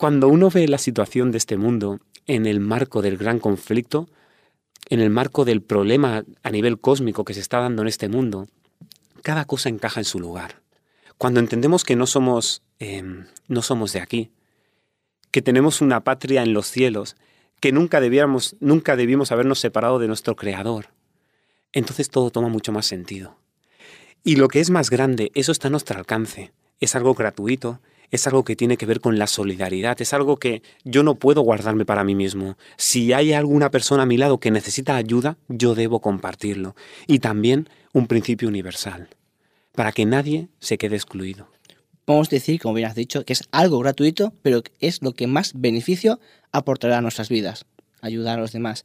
cuando 0.00 0.28
uno 0.28 0.48
ve 0.48 0.66
la 0.66 0.78
situación 0.78 1.30
de 1.30 1.36
este 1.36 1.58
mundo 1.58 2.00
en 2.26 2.46
el 2.46 2.58
marco 2.58 3.02
del 3.02 3.18
gran 3.18 3.38
conflicto, 3.38 4.08
en 4.88 5.00
el 5.00 5.10
marco 5.10 5.44
del 5.44 5.60
problema 5.60 6.24
a 6.42 6.50
nivel 6.50 6.80
cósmico 6.80 7.26
que 7.26 7.34
se 7.34 7.40
está 7.40 7.60
dando 7.60 7.82
en 7.82 7.88
este 7.88 8.08
mundo, 8.08 8.48
cada 9.22 9.44
cosa 9.44 9.68
encaja 9.68 10.00
en 10.00 10.06
su 10.06 10.18
lugar. 10.18 10.62
Cuando 11.18 11.38
entendemos 11.38 11.84
que 11.84 11.96
no 11.96 12.06
somos, 12.06 12.62
em, 12.78 13.26
no 13.46 13.60
somos 13.60 13.92
de 13.92 14.00
aquí, 14.00 14.30
que 15.30 15.42
tenemos 15.42 15.82
una 15.82 16.02
patria 16.02 16.42
en 16.42 16.54
los 16.54 16.66
cielos, 16.66 17.14
que 17.60 17.72
nunca 17.72 18.00
debiéramos, 18.00 18.56
nunca 18.60 18.96
debimos 18.96 19.32
habernos 19.32 19.60
separado 19.60 19.98
de 19.98 20.08
nuestro 20.08 20.36
Creador, 20.36 20.88
entonces 21.72 22.10
todo 22.10 22.30
toma 22.30 22.48
mucho 22.48 22.72
más 22.72 22.86
sentido. 22.86 23.36
Y 24.24 24.36
lo 24.36 24.48
que 24.48 24.60
es 24.60 24.70
más 24.70 24.90
grande, 24.90 25.30
eso 25.34 25.52
está 25.52 25.68
a 25.68 25.70
nuestro 25.70 25.98
alcance. 25.98 26.52
Es 26.78 26.94
algo 26.94 27.14
gratuito, 27.14 27.80
es 28.10 28.26
algo 28.26 28.44
que 28.44 28.56
tiene 28.56 28.76
que 28.76 28.86
ver 28.86 29.00
con 29.00 29.18
la 29.18 29.26
solidaridad, 29.26 30.00
es 30.00 30.12
algo 30.12 30.36
que 30.36 30.62
yo 30.84 31.02
no 31.02 31.14
puedo 31.14 31.42
guardarme 31.42 31.84
para 31.84 32.04
mí 32.04 32.14
mismo. 32.14 32.56
Si 32.76 33.12
hay 33.12 33.32
alguna 33.32 33.70
persona 33.70 34.02
a 34.02 34.06
mi 34.06 34.16
lado 34.16 34.38
que 34.38 34.50
necesita 34.50 34.96
ayuda, 34.96 35.38
yo 35.48 35.74
debo 35.74 36.00
compartirlo. 36.00 36.74
Y 37.06 37.20
también 37.20 37.68
un 37.92 38.06
principio 38.06 38.48
universal, 38.48 39.08
para 39.74 39.92
que 39.92 40.04
nadie 40.04 40.48
se 40.58 40.76
quede 40.76 40.96
excluido. 40.96 41.48
Podemos 42.04 42.30
decir, 42.30 42.60
como 42.60 42.74
bien 42.74 42.88
has 42.88 42.94
dicho, 42.94 43.24
que 43.24 43.32
es 43.32 43.44
algo 43.52 43.78
gratuito, 43.78 44.32
pero 44.42 44.62
es 44.80 45.02
lo 45.02 45.12
que 45.12 45.26
más 45.26 45.52
beneficio 45.54 46.20
aportará 46.52 46.98
a 46.98 47.00
nuestras 47.00 47.28
vidas, 47.28 47.66
ayudar 48.00 48.38
a 48.38 48.42
los 48.42 48.52
demás. 48.52 48.84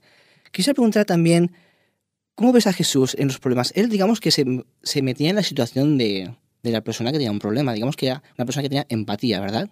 Quisiera 0.52 0.76
preguntar 0.76 1.06
también, 1.06 1.52
¿cómo 2.36 2.52
ves 2.52 2.68
a 2.68 2.74
Jesús 2.74 3.16
en 3.18 3.28
los 3.28 3.40
problemas? 3.40 3.72
Él, 3.76 3.90
digamos 3.90 4.20
que 4.20 4.32
se, 4.32 4.46
se 4.84 5.02
metía 5.02 5.30
en 5.30 5.36
la 5.36 5.44
situación 5.44 5.98
de, 5.98 6.36
de 6.66 6.72
la 6.72 6.82
persona 6.82 7.12
que 7.12 7.18
tenía 7.18 7.32
un 7.32 7.40
problema. 7.40 7.74
Digamos 7.74 7.96
que 7.96 8.08
era 8.08 8.24
una 8.38 8.46
persona 8.46 8.64
que 8.64 8.70
tenía 8.70 8.86
empatía, 8.90 9.40
¿verdad? 9.40 9.70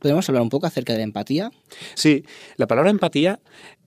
¿Podemos 0.00 0.28
hablar 0.28 0.42
un 0.42 0.48
poco 0.48 0.66
acerca 0.66 0.92
de 0.94 0.98
la 0.98 1.04
empatía? 1.04 1.52
Sí, 1.94 2.24
la 2.56 2.66
palabra 2.66 2.90
empatía 2.90 3.38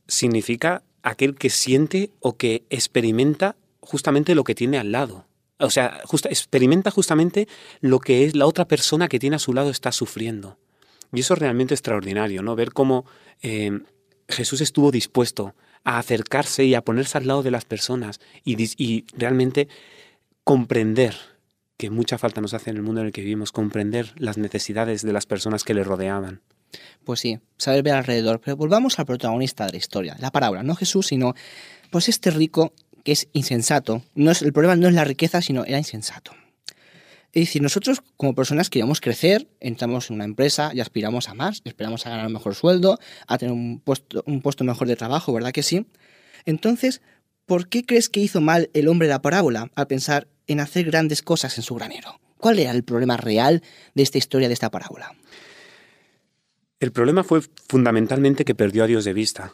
significa 0.07 0.83
aquel 1.03 1.35
que 1.35 1.49
siente 1.49 2.11
o 2.21 2.37
que 2.37 2.63
experimenta 2.69 3.57
justamente 3.81 4.33
lo 4.33 4.45
que 4.45 4.55
tiene 4.55 4.77
al 4.77 4.93
lado. 4.93 5.26
O 5.59 5.69
sea, 5.69 6.01
experimenta 6.29 6.91
justamente 6.91 7.47
lo 7.81 7.99
que 7.99 8.25
es 8.25 8.35
la 8.35 8.45
otra 8.45 8.67
persona 8.67 9.07
que 9.07 9.19
tiene 9.19 9.37
a 9.37 9.39
su 9.39 9.53
lado 9.53 9.69
está 9.69 9.91
sufriendo. 9.91 10.57
Y 11.13 11.21
eso 11.21 11.33
es 11.33 11.39
realmente 11.39 11.73
extraordinario, 11.73 12.43
¿no? 12.43 12.55
Ver 12.55 12.73
cómo 12.73 13.05
eh, 13.41 13.79
Jesús 14.27 14.61
estuvo 14.61 14.91
dispuesto 14.91 15.55
a 15.83 15.99
acercarse 15.99 16.65
y 16.65 16.75
a 16.75 16.81
ponerse 16.81 17.17
al 17.17 17.27
lado 17.27 17.43
de 17.43 17.51
las 17.51 17.65
personas 17.65 18.19
y, 18.43 19.05
realmente 19.13 19.67
comprender 20.43 21.15
que 21.77 21.89
mucha 21.89 22.17
falta 22.17 22.41
nos 22.41 22.53
hace 22.53 22.69
en 22.71 22.77
el 22.77 22.83
mundo 22.83 23.01
en 23.01 23.07
el 23.07 23.13
que 23.13 23.21
vivimos, 23.21 23.51
comprender 23.51 24.13
las 24.17 24.37
necesidades 24.37 25.01
de 25.01 25.13
las 25.13 25.25
personas 25.25 25.63
que 25.63 25.73
le 25.73 25.83
rodeaban. 25.83 26.41
Pues 27.03 27.19
sí, 27.19 27.39
saber 27.57 27.83
ver 27.83 27.93
alrededor. 27.93 28.41
Pero 28.41 28.57
volvamos 28.57 28.99
al 28.99 29.05
protagonista 29.05 29.65
de 29.65 29.73
la 29.73 29.77
historia, 29.77 30.15
la 30.19 30.31
parábola, 30.31 30.63
no 30.63 30.75
Jesús, 30.75 31.07
sino 31.07 31.33
pues 31.89 32.09
este 32.09 32.31
rico 32.31 32.73
que 33.07 33.13
es 33.13 33.29
insensato. 33.31 34.03
No 34.15 34.31
es, 34.31 34.41
el 34.41 34.51
problema 34.51 34.75
no 34.75 34.89
es 34.89 34.93
la 34.93 35.05
riqueza, 35.05 35.41
sino 35.41 35.63
era 35.63 35.77
insensato. 35.77 36.33
Es 37.31 37.43
decir, 37.43 37.61
nosotros 37.61 38.03
como 38.17 38.35
personas 38.35 38.69
queremos 38.69 38.99
crecer, 38.99 39.47
entramos 39.61 40.09
en 40.09 40.17
una 40.17 40.25
empresa 40.25 40.71
y 40.73 40.81
aspiramos 40.81 41.29
a 41.29 41.33
más, 41.33 41.61
esperamos 41.63 42.05
a 42.05 42.09
ganar 42.09 42.27
un 42.27 42.33
mejor 42.33 42.53
sueldo, 42.53 42.99
a 43.25 43.37
tener 43.37 43.53
un 43.53 43.79
puesto, 43.79 44.25
un 44.27 44.41
puesto 44.41 44.65
mejor 44.65 44.89
de 44.89 44.97
trabajo, 44.97 45.31
¿verdad 45.31 45.53
que 45.53 45.63
sí? 45.63 45.85
Entonces, 46.43 46.99
¿por 47.45 47.69
qué 47.69 47.85
crees 47.85 48.09
que 48.09 48.19
hizo 48.19 48.41
mal 48.41 48.69
el 48.73 48.89
hombre 48.89 49.07
de 49.07 49.13
la 49.13 49.21
parábola 49.21 49.71
al 49.73 49.87
pensar 49.87 50.27
en 50.45 50.59
hacer 50.59 50.83
grandes 50.83 51.21
cosas 51.21 51.57
en 51.57 51.63
su 51.63 51.75
granero. 51.75 52.19
¿Cuál 52.39 52.59
era 52.59 52.71
el 52.71 52.83
problema 52.83 53.15
real 53.15 53.63
de 53.95 54.03
esta 54.03 54.17
historia, 54.17 54.49
de 54.49 54.53
esta 54.53 54.69
parábola? 54.69 55.15
El 56.81 56.91
problema 56.91 57.23
fue 57.23 57.39
fundamentalmente 57.69 58.43
que 58.43 58.53
perdió 58.53 58.83
a 58.83 58.87
Dios 58.87 59.05
de 59.05 59.13
vista. 59.13 59.53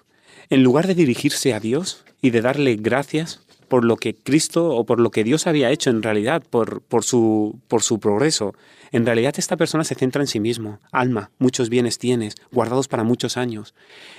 En 0.50 0.64
lugar 0.64 0.88
de 0.88 0.96
dirigirse 0.96 1.54
a 1.54 1.60
Dios 1.60 2.04
y 2.20 2.32
de 2.32 2.42
darle 2.42 2.78
gracias 2.78 3.43
por 3.74 3.86
lo 3.86 3.98
que 3.98 4.14
Cristo 4.14 4.70
o 4.70 4.86
por 4.86 5.00
lo 5.00 5.10
que 5.10 5.24
Dios 5.24 5.48
había 5.48 5.72
hecho 5.72 5.90
en 5.90 6.04
realidad, 6.04 6.44
por, 6.48 6.84
su 7.04 7.60
progreso, 8.00 8.54
en 8.92 9.04
realidad 9.04 9.34
esta 9.40 9.58
persona 9.58 9.84
se 9.84 9.96
centra 9.96 10.22
en 10.22 10.28
sí 10.28 10.40
mismo. 10.40 10.80
Alma, 10.92 11.32
muchos 11.40 11.70
bienes 11.70 11.98
tienes, 11.98 12.36
guardados 12.52 12.88
para 12.88 13.04
muchos 13.04 13.36
años. 13.36 13.74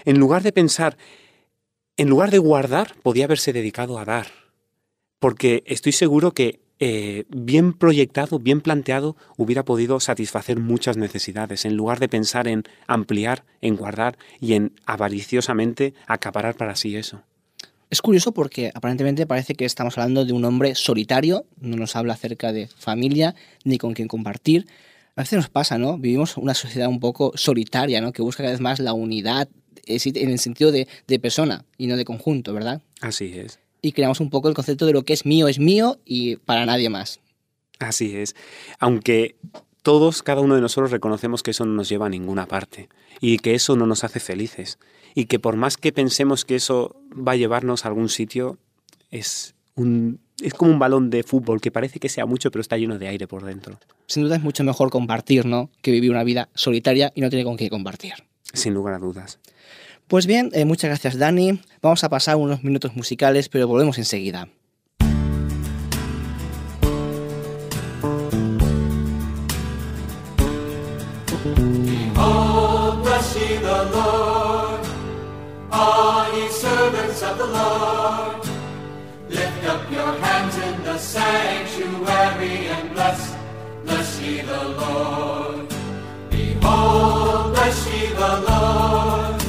En 0.04 0.18
lugar 0.18 0.42
de 0.42 0.50
pensar, 0.50 0.96
en 1.96 2.08
lugar 2.08 2.32
de 2.32 2.38
guardar, 2.38 2.96
podía 3.04 3.26
haberse 3.26 3.52
dedicado 3.52 4.00
a 4.00 4.04
dar. 4.04 4.26
Porque 5.20 5.62
estoy 5.66 5.92
seguro 5.92 6.32
que 6.32 6.58
eh, 6.80 7.22
bien 7.28 7.74
proyectado, 7.74 8.40
bien 8.40 8.60
planteado, 8.60 9.16
hubiera 9.36 9.64
podido 9.64 10.00
satisfacer 10.00 10.58
muchas 10.58 10.96
necesidades, 10.96 11.64
en 11.64 11.76
lugar 11.76 12.00
de 12.00 12.08
pensar 12.08 12.48
en 12.48 12.64
ampliar, 12.88 13.44
en 13.60 13.76
guardar 13.76 14.18
y 14.40 14.54
en 14.54 14.72
avariciosamente 14.84 15.94
acaparar 16.08 16.56
para 16.56 16.74
sí 16.74 16.96
eso. 16.96 17.22
Es 17.90 18.02
curioso 18.02 18.32
porque 18.32 18.70
aparentemente 18.74 19.26
parece 19.26 19.54
que 19.54 19.64
estamos 19.64 19.96
hablando 19.98 20.24
de 20.24 20.32
un 20.32 20.44
hombre 20.44 20.74
solitario, 20.74 21.46
no 21.60 21.76
nos 21.76 21.96
habla 21.96 22.14
acerca 22.14 22.52
de 22.52 22.66
familia 22.66 23.34
ni 23.64 23.78
con 23.78 23.94
quien 23.94 24.08
compartir. 24.08 24.66
A 25.16 25.22
veces 25.22 25.36
nos 25.36 25.48
pasa, 25.48 25.78
¿no? 25.78 25.98
Vivimos 25.98 26.36
una 26.36 26.54
sociedad 26.54 26.88
un 26.88 26.98
poco 26.98 27.32
solitaria, 27.36 28.00
¿no? 28.00 28.12
Que 28.12 28.22
busca 28.22 28.42
cada 28.42 28.52
vez 28.52 28.60
más 28.60 28.80
la 28.80 28.94
unidad 28.94 29.48
en 29.86 30.30
el 30.30 30.38
sentido 30.38 30.72
de, 30.72 30.88
de 31.06 31.18
persona 31.18 31.64
y 31.78 31.86
no 31.86 31.96
de 31.96 32.04
conjunto, 32.04 32.52
¿verdad? 32.52 32.82
Así 33.00 33.32
es 33.38 33.58
y 33.84 33.92
creamos 33.92 34.20
un 34.20 34.30
poco 34.30 34.48
el 34.48 34.54
concepto 34.54 34.86
de 34.86 34.94
lo 34.94 35.04
que 35.04 35.12
es 35.12 35.26
mío 35.26 35.46
es 35.46 35.58
mío 35.58 35.98
y 36.06 36.36
para 36.36 36.64
nadie 36.64 36.88
más. 36.88 37.20
Así 37.78 38.16
es. 38.16 38.34
Aunque 38.78 39.36
todos, 39.84 40.22
cada 40.22 40.40
uno 40.40 40.54
de 40.56 40.62
nosotros 40.62 40.90
reconocemos 40.90 41.42
que 41.42 41.52
eso 41.52 41.66
no 41.66 41.74
nos 41.74 41.90
lleva 41.90 42.06
a 42.06 42.08
ninguna 42.08 42.46
parte 42.46 42.88
y 43.20 43.38
que 43.38 43.54
eso 43.54 43.76
no 43.76 43.86
nos 43.86 44.02
hace 44.02 44.18
felices 44.18 44.78
y 45.14 45.26
que 45.26 45.38
por 45.38 45.56
más 45.56 45.76
que 45.76 45.92
pensemos 45.92 46.44
que 46.44 46.56
eso 46.56 46.96
va 47.12 47.32
a 47.32 47.36
llevarnos 47.36 47.84
a 47.84 47.88
algún 47.88 48.08
sitio, 48.08 48.58
es 49.10 49.54
un 49.76 50.18
es 50.42 50.54
como 50.54 50.72
un 50.72 50.78
balón 50.78 51.10
de 51.10 51.22
fútbol 51.22 51.60
que 51.60 51.70
parece 51.70 52.00
que 52.00 52.08
sea 52.08 52.26
mucho, 52.26 52.50
pero 52.50 52.60
está 52.60 52.76
lleno 52.76 52.98
de 52.98 53.06
aire 53.06 53.28
por 53.28 53.44
dentro. 53.44 53.78
Sin 54.06 54.24
duda 54.24 54.36
es 54.36 54.42
mucho 54.42 54.64
mejor 54.64 54.90
compartir, 54.90 55.46
¿no? 55.46 55.70
Que 55.80 55.92
vivir 55.92 56.10
una 56.10 56.24
vida 56.24 56.48
solitaria 56.54 57.12
y 57.14 57.20
no 57.20 57.30
tener 57.30 57.44
con 57.44 57.56
qué 57.56 57.70
compartir. 57.70 58.14
Sin 58.52 58.74
lugar 58.74 58.94
a 58.94 58.98
dudas. 58.98 59.38
Pues 60.08 60.26
bien, 60.26 60.50
eh, 60.54 60.64
muchas 60.64 60.88
gracias 60.88 61.18
Dani. 61.18 61.60
Vamos 61.82 62.02
a 62.04 62.08
pasar 62.08 62.36
unos 62.36 62.64
minutos 62.64 62.96
musicales, 62.96 63.48
pero 63.48 63.68
volvemos 63.68 63.98
enseguida. 63.98 64.48
The 77.38 77.46
Lord. 77.46 78.48
Lift 79.28 79.64
up 79.66 79.90
your 79.90 80.12
hands 80.26 80.56
in 80.58 80.82
the 80.84 80.98
sanctuary 80.98 82.56
and 82.74 82.92
bless, 82.94 83.34
bless 83.84 84.20
ye 84.20 84.40
the 84.40 84.64
Lord. 84.80 85.68
Behold, 86.30 87.54
bless 87.54 87.78
ye 87.92 88.08
the 88.08 88.32
Lord 88.48 89.44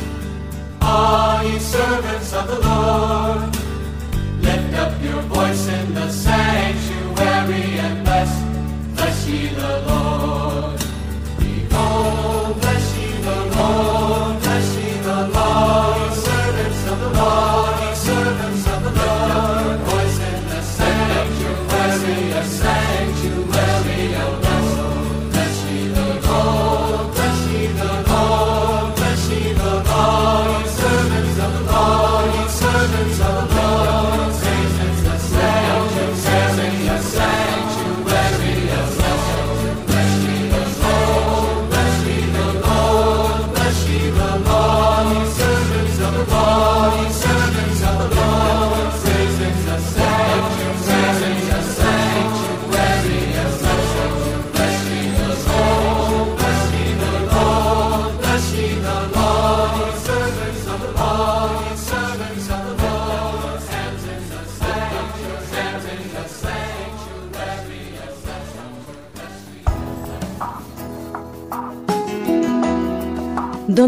all 0.85 1.43
ye 1.43 1.57
servants 1.59 2.33
of 2.33 2.47
the 2.47 2.59
Lord. 2.69 3.55
Lift 4.41 4.73
up 4.83 4.93
your 5.03 5.21
voice 5.33 5.67
in 5.67 5.93
the 5.93 6.09
sanctuary 6.09 7.67
and 7.85 8.03
bless, 8.05 8.31
bless 8.95 9.27
ye 9.27 9.47
the 9.47 9.71
Lord. 9.87 9.94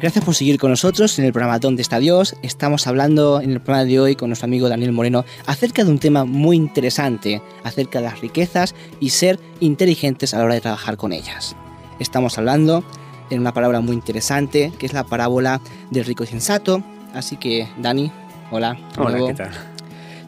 Gracias 0.00 0.24
por 0.24 0.34
seguir 0.34 0.58
con 0.58 0.70
nosotros 0.70 1.18
en 1.18 1.26
el 1.26 1.32
programa 1.34 1.58
¿Dónde 1.58 1.82
está 1.82 1.98
Dios? 1.98 2.34
Estamos 2.40 2.86
hablando 2.86 3.42
en 3.42 3.50
el 3.50 3.60
programa 3.60 3.84
de 3.84 4.00
hoy 4.00 4.16
con 4.16 4.30
nuestro 4.30 4.46
amigo 4.46 4.70
Daniel 4.70 4.92
Moreno 4.92 5.26
acerca 5.44 5.84
de 5.84 5.90
un 5.90 5.98
tema 5.98 6.24
muy 6.24 6.56
interesante, 6.56 7.42
acerca 7.64 7.98
de 7.98 8.06
las 8.06 8.22
riquezas 8.22 8.74
y 8.98 9.10
ser 9.10 9.38
inteligentes 9.60 10.32
a 10.32 10.38
la 10.38 10.44
hora 10.44 10.54
de 10.54 10.62
trabajar 10.62 10.96
con 10.96 11.12
ellas. 11.12 11.54
Estamos 11.98 12.38
hablando 12.38 12.82
de 13.28 13.38
una 13.38 13.52
palabra 13.52 13.82
muy 13.82 13.92
interesante 13.94 14.72
que 14.78 14.86
es 14.86 14.94
la 14.94 15.04
parábola 15.04 15.60
del 15.90 16.06
rico 16.06 16.24
y 16.24 16.28
sensato. 16.28 16.82
Así 17.12 17.36
que, 17.36 17.68
Dani, 17.76 18.10
hola. 18.50 18.78
Hola. 18.96 19.18
¿qué 19.26 19.34
tal? 19.34 19.50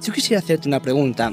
Yo 0.03 0.13
quisiera 0.13 0.41
hacerte 0.41 0.69
una 0.69 0.83
pregunta. 0.83 1.33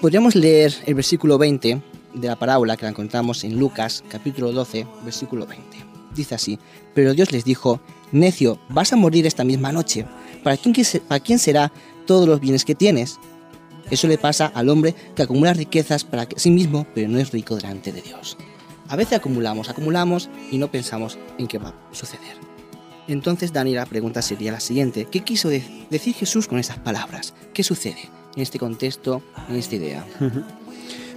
Podríamos 0.00 0.36
leer 0.36 0.72
el 0.86 0.94
versículo 0.94 1.36
20 1.36 1.82
de 2.14 2.28
la 2.28 2.36
parábola 2.36 2.76
que 2.76 2.84
la 2.84 2.90
encontramos 2.90 3.42
en 3.42 3.58
Lucas, 3.58 4.04
capítulo 4.08 4.52
12, 4.52 4.86
versículo 5.04 5.48
20. 5.48 5.85
Dice 6.16 6.34
así, 6.34 6.58
pero 6.94 7.12
Dios 7.14 7.30
les 7.32 7.44
dijo, 7.44 7.80
necio, 8.10 8.58
vas 8.70 8.92
a 8.92 8.96
morir 8.96 9.26
esta 9.26 9.44
misma 9.44 9.70
noche. 9.72 10.06
¿Para 10.42 10.56
quién, 10.56 10.72
que 10.74 10.82
se- 10.84 11.00
¿Para 11.00 11.20
quién 11.20 11.38
será 11.38 11.70
todos 12.06 12.26
los 12.26 12.40
bienes 12.40 12.64
que 12.64 12.74
tienes? 12.74 13.18
Eso 13.90 14.08
le 14.08 14.18
pasa 14.18 14.46
al 14.54 14.68
hombre 14.68 14.94
que 15.14 15.22
acumula 15.22 15.52
riquezas 15.52 16.04
para 16.04 16.26
sí 16.36 16.50
mismo, 16.50 16.86
pero 16.94 17.08
no 17.08 17.18
es 17.18 17.30
rico 17.32 17.54
delante 17.56 17.92
de 17.92 18.02
Dios. 18.02 18.36
A 18.88 18.96
veces 18.96 19.18
acumulamos, 19.18 19.68
acumulamos 19.68 20.28
y 20.50 20.58
no 20.58 20.70
pensamos 20.70 21.18
en 21.38 21.46
qué 21.46 21.58
va 21.58 21.68
a 21.68 21.74
suceder. 21.94 22.36
Entonces, 23.08 23.52
Dani, 23.52 23.74
la 23.74 23.86
pregunta 23.86 24.22
sería 24.22 24.50
la 24.52 24.60
siguiente. 24.60 25.06
¿Qué 25.10 25.20
quiso 25.20 25.48
de- 25.48 25.64
decir 25.90 26.14
Jesús 26.14 26.48
con 26.48 26.58
esas 26.58 26.78
palabras? 26.78 27.34
¿Qué 27.52 27.62
sucede 27.62 28.08
en 28.34 28.42
este 28.42 28.58
contexto, 28.58 29.22
en 29.48 29.56
esta 29.56 29.76
idea? 29.76 30.04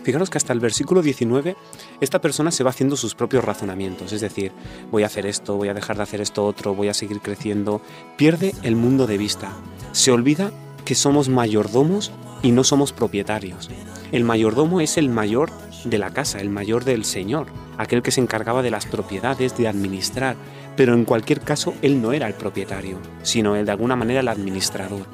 Fijaros 0.10 0.32
que 0.32 0.40
hasta 0.40 0.54
el 0.54 0.60
versículo 0.60 1.04
19 1.04 1.56
esta 2.02 2.20
persona 2.20 2.50
se 2.50 2.64
va 2.64 2.72
haciendo 2.72 2.96
sus 2.96 3.14
propios 3.14 3.44
razonamientos, 3.44 4.12
es 4.12 4.22
decir, 4.22 4.52
voy 4.90 5.04
a 5.04 5.06
hacer 5.06 5.28
esto, 5.28 5.56
voy 5.56 5.68
a 5.68 5.76
dejar 5.76 5.98
de 5.98 6.02
hacer 6.02 6.20
esto 6.20 6.48
otro, 6.48 6.74
voy 6.74 6.88
a 6.88 6.96
seguir 6.96 7.22
creciendo, 7.22 7.80
pierde 8.18 8.56
el 8.64 8.76
mundo 8.76 9.06
de 9.06 9.20
vista, 9.20 9.52
se 9.92 10.10
olvida 10.10 10.50
que 10.84 10.96
somos 10.96 11.30
mayordomos 11.30 12.12
y 12.42 12.54
no 12.54 12.64
somos 12.64 12.92
propietarios. 12.92 13.70
El 14.12 14.24
mayordomo 14.24 14.82
es 14.82 14.98
el 14.98 15.10
mayor 15.10 15.52
de 15.84 16.00
la 16.00 16.10
casa, 16.10 16.40
el 16.40 16.50
mayor 16.50 16.86
del 16.86 17.06
Señor, 17.06 17.46
aquel 17.78 18.02
que 18.02 18.10
se 18.10 18.20
encargaba 18.20 18.64
de 18.64 18.72
las 18.72 18.88
propiedades, 18.88 19.56
de 19.58 19.68
administrar, 19.68 20.36
pero 20.76 20.96
en 20.96 21.06
cualquier 21.06 21.42
caso 21.42 21.76
él 21.84 22.02
no 22.02 22.14
era 22.14 22.26
el 22.26 22.34
propietario, 22.34 22.98
sino 23.22 23.56
él 23.56 23.68
de 23.68 23.74
alguna 23.74 23.96
manera 23.96 24.22
el 24.22 24.28
administrador. 24.28 25.06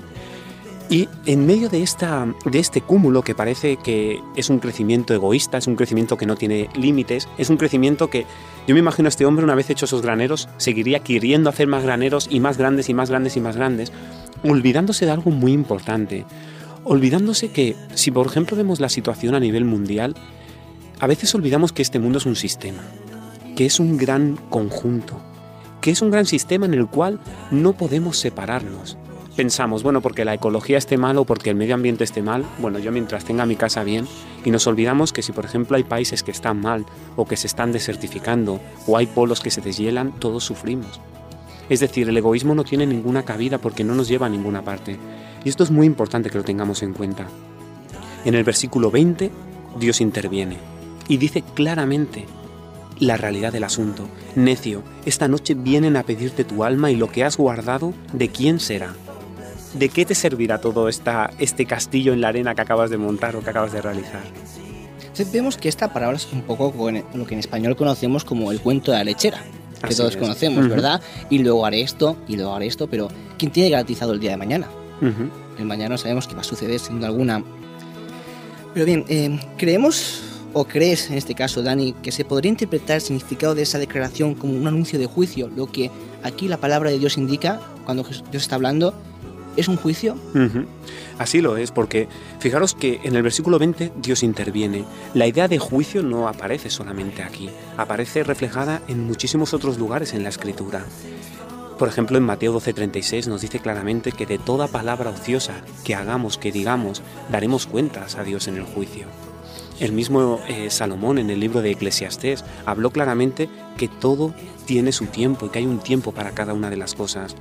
Y 0.90 1.10
en 1.26 1.48
medio 1.48 1.68
de, 1.68 1.82
esta, 1.82 2.28
de 2.46 2.60
este 2.60 2.82
cúmulo 2.82 3.24
que 3.24 3.34
parece 3.34 3.78
que 3.78 4.22
es 4.36 4.52
un 4.52 4.60
crecimiento 4.60 5.16
egoísta, 5.16 5.58
es 5.58 5.66
un 5.66 5.76
crecimiento 5.76 6.16
que 6.16 6.28
no 6.28 6.36
tiene 6.36 6.70
límites, 6.76 7.28
es 7.40 7.50
un 7.50 7.58
crecimiento 7.58 8.10
que 8.10 8.26
yo 8.68 8.76
me 8.76 8.80
imagino 8.80 9.08
a 9.08 9.10
este 9.10 9.26
hombre 9.26 9.44
una 9.44 9.56
vez 9.56 9.70
hecho 9.72 9.86
esos 9.86 10.04
graneros, 10.04 10.48
seguiría 10.58 11.00
queriendo 11.00 11.50
hacer 11.50 11.68
más 11.68 11.84
graneros 11.84 12.28
y 12.30 12.40
más 12.40 12.58
grandes 12.58 12.90
y 12.90 12.94
más 12.94 13.10
grandes 13.10 13.36
y 13.36 13.42
más 13.42 13.56
grandes, 13.56 13.92
olvidándose 14.44 15.06
de 15.06 15.12
algo 15.12 15.32
muy 15.32 15.54
importante, 15.54 16.24
olvidándose 16.84 17.50
que 17.50 17.76
si 17.96 18.12
por 18.12 18.28
ejemplo 18.28 18.56
vemos 18.56 18.80
la 18.80 18.90
situación 18.90 19.34
a 19.34 19.40
nivel 19.40 19.66
mundial, 19.66 20.16
a 21.00 21.08
veces 21.08 21.34
olvidamos 21.34 21.74
que 21.74 21.82
este 21.82 22.00
mundo 22.00 22.20
es 22.20 22.28
un 22.28 22.36
sistema, 22.36 22.84
que 23.56 23.66
es 23.66 23.80
un 23.80 23.98
gran 23.98 24.38
conjunto, 24.50 25.20
que 25.82 25.90
es 25.90 26.04
un 26.04 26.12
gran 26.12 26.28
sistema 26.28 26.68
en 26.68 26.76
el 26.76 26.86
cual 26.88 27.20
no 27.50 27.74
podemos 27.74 28.20
separarnos 28.20 29.00
pensamos, 29.36 29.84
bueno, 29.84 30.02
porque 30.02 30.26
la 30.26 30.34
ecología 30.34 30.78
esté 30.78 30.98
mal 30.98 31.18
o 31.18 31.26
porque 31.26 31.50
el 31.50 31.56
medio 31.56 31.76
ambiente 31.76 32.04
esté 32.04 32.22
mal, 32.22 32.46
bueno, 32.60 32.80
yo 32.80 32.92
mientras 32.92 33.26
tenga 33.26 33.46
mi 33.46 33.56
casa 33.56 33.84
bien, 33.84 34.08
y 34.44 34.52
nos 34.52 34.68
olvidamos 34.68 35.14
que 35.14 35.22
si 35.22 35.32
por 35.32 35.46
ejemplo 35.46 35.78
hay 35.78 35.84
países 35.84 36.24
que 36.24 36.32
están 36.32 36.62
mal 36.62 36.86
o 37.16 37.26
que 37.26 37.38
se 37.38 37.48
están 37.48 37.72
desertificando 37.72 38.60
o 38.88 38.98
hay 38.98 39.08
polos 39.08 39.42
que 39.42 39.52
se 39.52 39.62
deshielan, 39.62 40.14
todos 40.20 40.44
sufrimos. 40.44 41.00
Es 41.70 41.80
decir, 41.80 42.08
el 42.08 42.18
egoísmo 42.18 42.56
no 42.56 42.64
tiene 42.64 42.86
ninguna 42.86 43.24
cabida 43.24 43.58
porque 43.58 43.84
no 43.84 43.96
nos 43.96 44.08
lleva 44.08 44.28
a 44.28 44.30
ninguna 44.30 44.64
parte. 44.64 44.98
Y 45.44 45.50
esto 45.50 45.64
es 45.64 45.72
muy 45.72 45.88
importante 45.88 46.30
que 46.30 46.38
lo 46.38 46.44
tengamos 46.44 46.84
en 46.84 46.94
cuenta. 46.94 47.28
En 48.24 48.36
el 48.36 48.44
versículo 48.44 48.92
20, 48.92 49.32
Dios 49.80 50.02
interviene 50.02 50.58
y 51.08 51.18
dice 51.18 51.44
claramente 51.54 52.26
la 53.00 53.18
realidad 53.18 53.52
del 53.52 53.64
asunto. 53.64 54.08
Necio, 54.36 54.84
esta 55.06 55.28
noche 55.28 55.54
vienen 55.54 55.98
a 55.98 56.04
pedirte 56.04 56.44
tu 56.44 56.64
alma 56.64 56.92
y 56.92 56.96
lo 56.96 57.12
que 57.12 57.24
has 57.24 57.38
guardado, 57.38 57.94
¿de 58.14 58.30
quién 58.30 58.60
será? 58.60 58.96
¿De 59.78 59.90
qué 59.90 60.06
te 60.06 60.16
servirá 60.16 60.60
todo 60.60 60.88
esta, 60.88 61.32
este 61.38 61.66
castillo 61.66 62.14
en 62.14 62.22
la 62.22 62.30
arena 62.30 62.56
que 62.56 62.62
acabas 62.62 62.90
de 62.90 62.98
montar 62.98 63.36
o 63.36 63.42
que 63.44 63.50
acabas 63.50 63.74
de 63.74 63.82
realizar? 63.82 64.22
Vemos 65.32 65.58
que 65.58 65.70
esta 65.70 65.92
palabra 65.92 66.16
es 66.18 66.28
un 66.32 66.42
poco 66.42 66.72
con 66.72 67.04
lo 67.14 67.26
que 67.26 67.34
en 67.34 67.40
español 67.40 67.76
conocemos 67.76 68.24
como 68.24 68.52
el 68.52 68.60
cuento 68.62 68.92
de 68.92 68.98
la 68.98 69.04
lechera, 69.04 69.42
que 69.82 69.88
Así 69.88 69.98
todos 69.98 70.16
es. 70.16 70.18
conocemos. 70.18 70.68
¿verdad? 70.68 71.02
Y 71.30 71.40
luego 71.40 71.66
haré 71.66 71.82
esto, 71.82 72.18
y 72.28 72.36
luego 72.36 72.54
haré 72.54 72.68
esto, 72.68 72.88
pero 72.88 73.10
¿quién 73.38 73.52
tiene 73.52 73.70
garantizado 73.70 74.14
el 74.14 74.20
día 74.20 74.32
de 74.32 74.38
mañana? 74.38 74.68
El 75.60 75.66
mañana 75.66 75.90
no 75.90 75.98
sabemos 75.98 76.28
qué 76.28 76.36
va 76.36 76.42
a 76.42 76.46
suceder 76.46 76.80
sin 76.80 76.98
duda 76.98 77.08
alguna. 77.08 77.44
Pero 78.74 78.86
bien, 78.86 79.06
eh, 79.10 79.40
¿creemos 79.58 80.22
o 80.54 80.66
crees 80.66 81.10
en 81.10 81.18
este 81.18 81.36
caso, 81.36 81.62
Dani, 81.64 81.94
que 81.94 82.12
se 82.12 82.24
podría 82.26 82.50
interpretar 82.50 82.96
el 82.96 83.02
significado 83.02 83.56
de 83.56 83.62
esa 83.64 83.78
declaración 83.78 84.36
como 84.36 84.54
un 84.54 84.68
anuncio 84.68 85.00
de 85.00 85.06
juicio? 85.06 85.50
Lo 85.50 85.68
que 85.68 85.92
aquí 86.24 86.48
la 86.48 86.58
palabra 86.58 86.92
de 86.92 87.00
Dios 87.00 87.18
indica, 87.18 87.60
cuando 87.86 88.04
Dios 88.04 88.44
está 88.44 88.56
hablando, 88.56 88.94
¿es 89.56 89.68
un 89.68 89.78
juicio? 89.78 90.16
Así 91.18 91.42
lo 91.42 91.58
es, 91.58 91.72
porque 91.72 92.08
fijaros 92.40 92.76
que 92.76 93.00
en 93.04 93.16
el 93.16 93.24
versículo 93.24 93.60
20 93.60 93.94
Dios 94.02 94.24
interviene. 94.24 94.84
La 95.14 95.28
idea 95.28 95.48
de 95.48 95.60
juicio 95.60 96.04
no 96.04 96.28
aparece 96.28 96.70
solamente 96.70 97.24
aquí, 97.24 97.50
aparece 97.78 98.24
reflejada 98.24 98.82
en 98.88 99.06
muchísimos 99.06 99.54
otros 99.54 99.78
lugares 99.78 100.14
en 100.14 100.24
la 100.24 100.30
escritura. 100.30 100.86
Por 101.78 101.90
ejemplo, 101.90 102.18
en 102.18 102.24
Mateo 102.24 102.54
12:36 102.54 103.28
nos 103.28 103.42
dice 103.42 103.60
claramente 103.60 104.14
que 104.14 104.26
de 104.26 104.38
toda 104.38 104.68
palabra 104.68 105.10
ociosa 105.10 105.56
que 105.84 105.94
hagamos, 105.94 106.38
que 106.38 106.52
digamos, 106.52 107.02
daremos 107.30 107.68
cuentas 107.68 108.16
a 108.16 108.24
Dios 108.24 108.48
en 108.48 108.56
el 108.56 108.64
juicio. 108.64 109.08
El 109.80 109.92
mismo 109.92 110.40
eh, 110.48 110.70
Salomón 110.70 111.18
en 111.18 111.30
el 111.30 111.42
libro 111.42 111.62
de 111.62 111.72
Eclesiastés 111.72 112.46
habló 112.66 112.92
claramente 112.92 113.50
que 113.78 113.90
todo 113.90 114.34
tiene 114.66 114.94
su 114.94 115.08
tiempo 115.08 115.46
y 115.46 115.50
que 115.50 115.60
hay 115.60 115.66
un 115.66 115.80
tiempo 115.80 116.14
para 116.14 116.32
cada 116.32 116.54
una 116.54 116.70
de 116.70 116.78
las 116.78 116.96
cosas. 116.96 117.36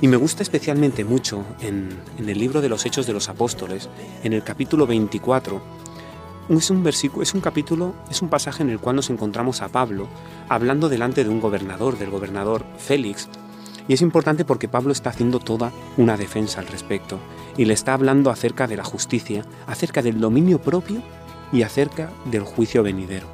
Y 0.00 0.06
me 0.06 0.16
gusta 0.16 0.44
especialmente 0.44 1.04
mucho 1.04 1.44
en, 1.60 1.98
el 2.18 2.38
libro 2.38 2.60
de 2.60 2.68
los 2.68 2.86
Hechos 2.86 3.06
de 3.06 3.12
los 3.12 3.28
Apóstoles, 3.28 3.88
en 4.22 4.32
el 4.32 4.44
capítulo 4.44 4.86
24, 4.86 5.60
es 6.50 6.70
un 6.70 6.82
versículo, 6.82 7.22
es 7.22 7.34
un 7.34 7.40
capítulo, 7.40 7.94
es 8.08 8.22
un 8.22 8.28
pasaje 8.28 8.62
en 8.62 8.70
el 8.70 8.78
cual 8.78 8.96
nos 8.96 9.10
encontramos 9.10 9.60
a 9.60 9.68
Pablo 9.68 10.08
hablando 10.48 10.88
delante 10.88 11.24
de 11.24 11.30
un 11.30 11.40
gobernador, 11.40 11.98
del 11.98 12.10
gobernador 12.10 12.64
Félix. 12.78 13.28
Y 13.88 13.94
es 13.94 14.00
importante 14.00 14.44
porque 14.44 14.68
Pablo 14.68 14.92
está 14.92 15.10
haciendo 15.10 15.40
toda 15.40 15.72
una 15.96 16.16
defensa 16.16 16.60
al 16.60 16.68
respecto 16.68 17.18
y 17.56 17.64
le 17.64 17.74
está 17.74 17.92
hablando 17.92 18.30
acerca 18.30 18.66
de 18.66 18.76
la 18.76 18.84
justicia, 18.84 19.44
acerca 19.66 20.00
del 20.00 20.20
dominio 20.20 20.62
propio 20.62 21.02
y 21.52 21.62
acerca 21.62 22.10
del 22.30 22.42
juicio 22.42 22.82
venidero. 22.82 23.26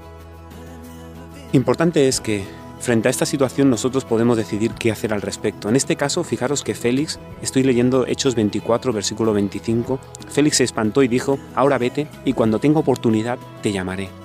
Importante 1.53 2.09
es 2.09 2.21
que 2.21 2.45
frente 2.85 3.09
a 3.09 3.11
esta 3.11 3.27
situación 3.27 3.71
nosotros 3.71 4.05
podemos 4.05 4.37
decidir 4.37 4.73
qué 4.73 4.93
hacer 4.93 5.13
al 5.13 5.23
respecto. 5.23 5.69
En 5.69 5.77
este 5.77 5.97
caso, 5.97 6.23
fijaros 6.23 6.63
que 6.63 6.75
Félix, 6.75 7.19
estoy 7.43 7.65
leyendo 7.65 8.07
Hechos 8.07 8.35
24, 8.35 8.93
versículo 8.93 9.33
25, 9.33 9.99
Félix 10.29 10.59
se 10.59 10.65
espantó 10.65 11.03
y 11.03 11.09
dijo, 11.09 11.39
ahora 11.55 11.79
vete 11.79 12.07
y 12.25 12.35
cuando 12.35 12.59
tenga 12.59 12.79
oportunidad 12.81 13.39
te 13.63 13.73
llamaré. 13.73 14.24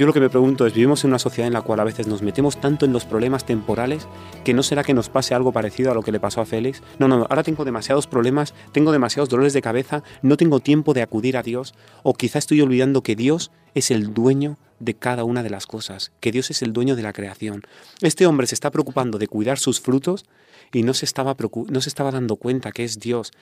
Yo 0.00 0.06
lo 0.06 0.14
que 0.14 0.20
me 0.20 0.30
pregunto 0.30 0.64
es, 0.64 0.72
vivimos 0.72 1.04
en 1.04 1.10
una 1.10 1.18
sociedad 1.18 1.46
en 1.46 1.52
la 1.52 1.60
cual 1.60 1.78
a 1.78 1.84
veces 1.84 2.06
nos 2.06 2.22
metemos 2.22 2.58
tanto 2.58 2.86
en 2.86 2.92
los 2.94 3.04
problemas 3.04 3.44
temporales 3.44 4.08
que 4.44 4.54
no 4.54 4.62
será 4.62 4.82
que 4.82 4.94
nos 4.94 5.10
pase 5.10 5.34
algo 5.34 5.52
parecido 5.52 5.90
a 5.90 5.94
lo 5.94 6.02
que 6.02 6.10
le 6.10 6.18
pasó 6.18 6.40
a 6.40 6.46
Félix. 6.46 6.82
No, 6.98 7.06
no, 7.06 7.26
ahora 7.28 7.42
tengo 7.42 7.66
demasiados 7.66 8.06
problemas, 8.06 8.54
tengo 8.72 8.92
demasiados 8.92 9.28
dolores 9.28 9.52
de 9.52 9.60
cabeza, 9.60 10.02
no 10.22 10.38
tengo 10.38 10.60
tiempo 10.60 10.94
de 10.94 11.02
acudir 11.02 11.36
a 11.36 11.42
Dios 11.42 11.74
o 12.02 12.14
quizá 12.14 12.38
estoy 12.38 12.62
olvidando 12.62 13.02
que 13.02 13.14
Dios 13.14 13.50
es 13.74 13.90
el 13.90 14.14
dueño 14.14 14.56
de 14.78 14.94
cada 14.94 15.24
una 15.24 15.42
de 15.42 15.50
las 15.50 15.66
cosas, 15.66 16.12
que 16.20 16.32
Dios 16.32 16.50
es 16.50 16.62
el 16.62 16.72
dueño 16.72 16.96
de 16.96 17.02
la 17.02 17.12
creación. 17.12 17.60
Este 18.00 18.26
hombre 18.26 18.46
se 18.46 18.54
está 18.54 18.70
preocupando 18.70 19.18
de 19.18 19.28
cuidar 19.28 19.58
sus 19.58 19.82
frutos 19.82 20.24
y 20.72 20.82
no 20.82 20.94
se 20.94 21.04
estaba, 21.04 21.36
no 21.68 21.80
se 21.82 21.88
estaba 21.90 22.10
dando 22.10 22.36
cuenta 22.36 22.72
que 22.72 22.84
es 22.84 23.00
Dios 23.00 23.32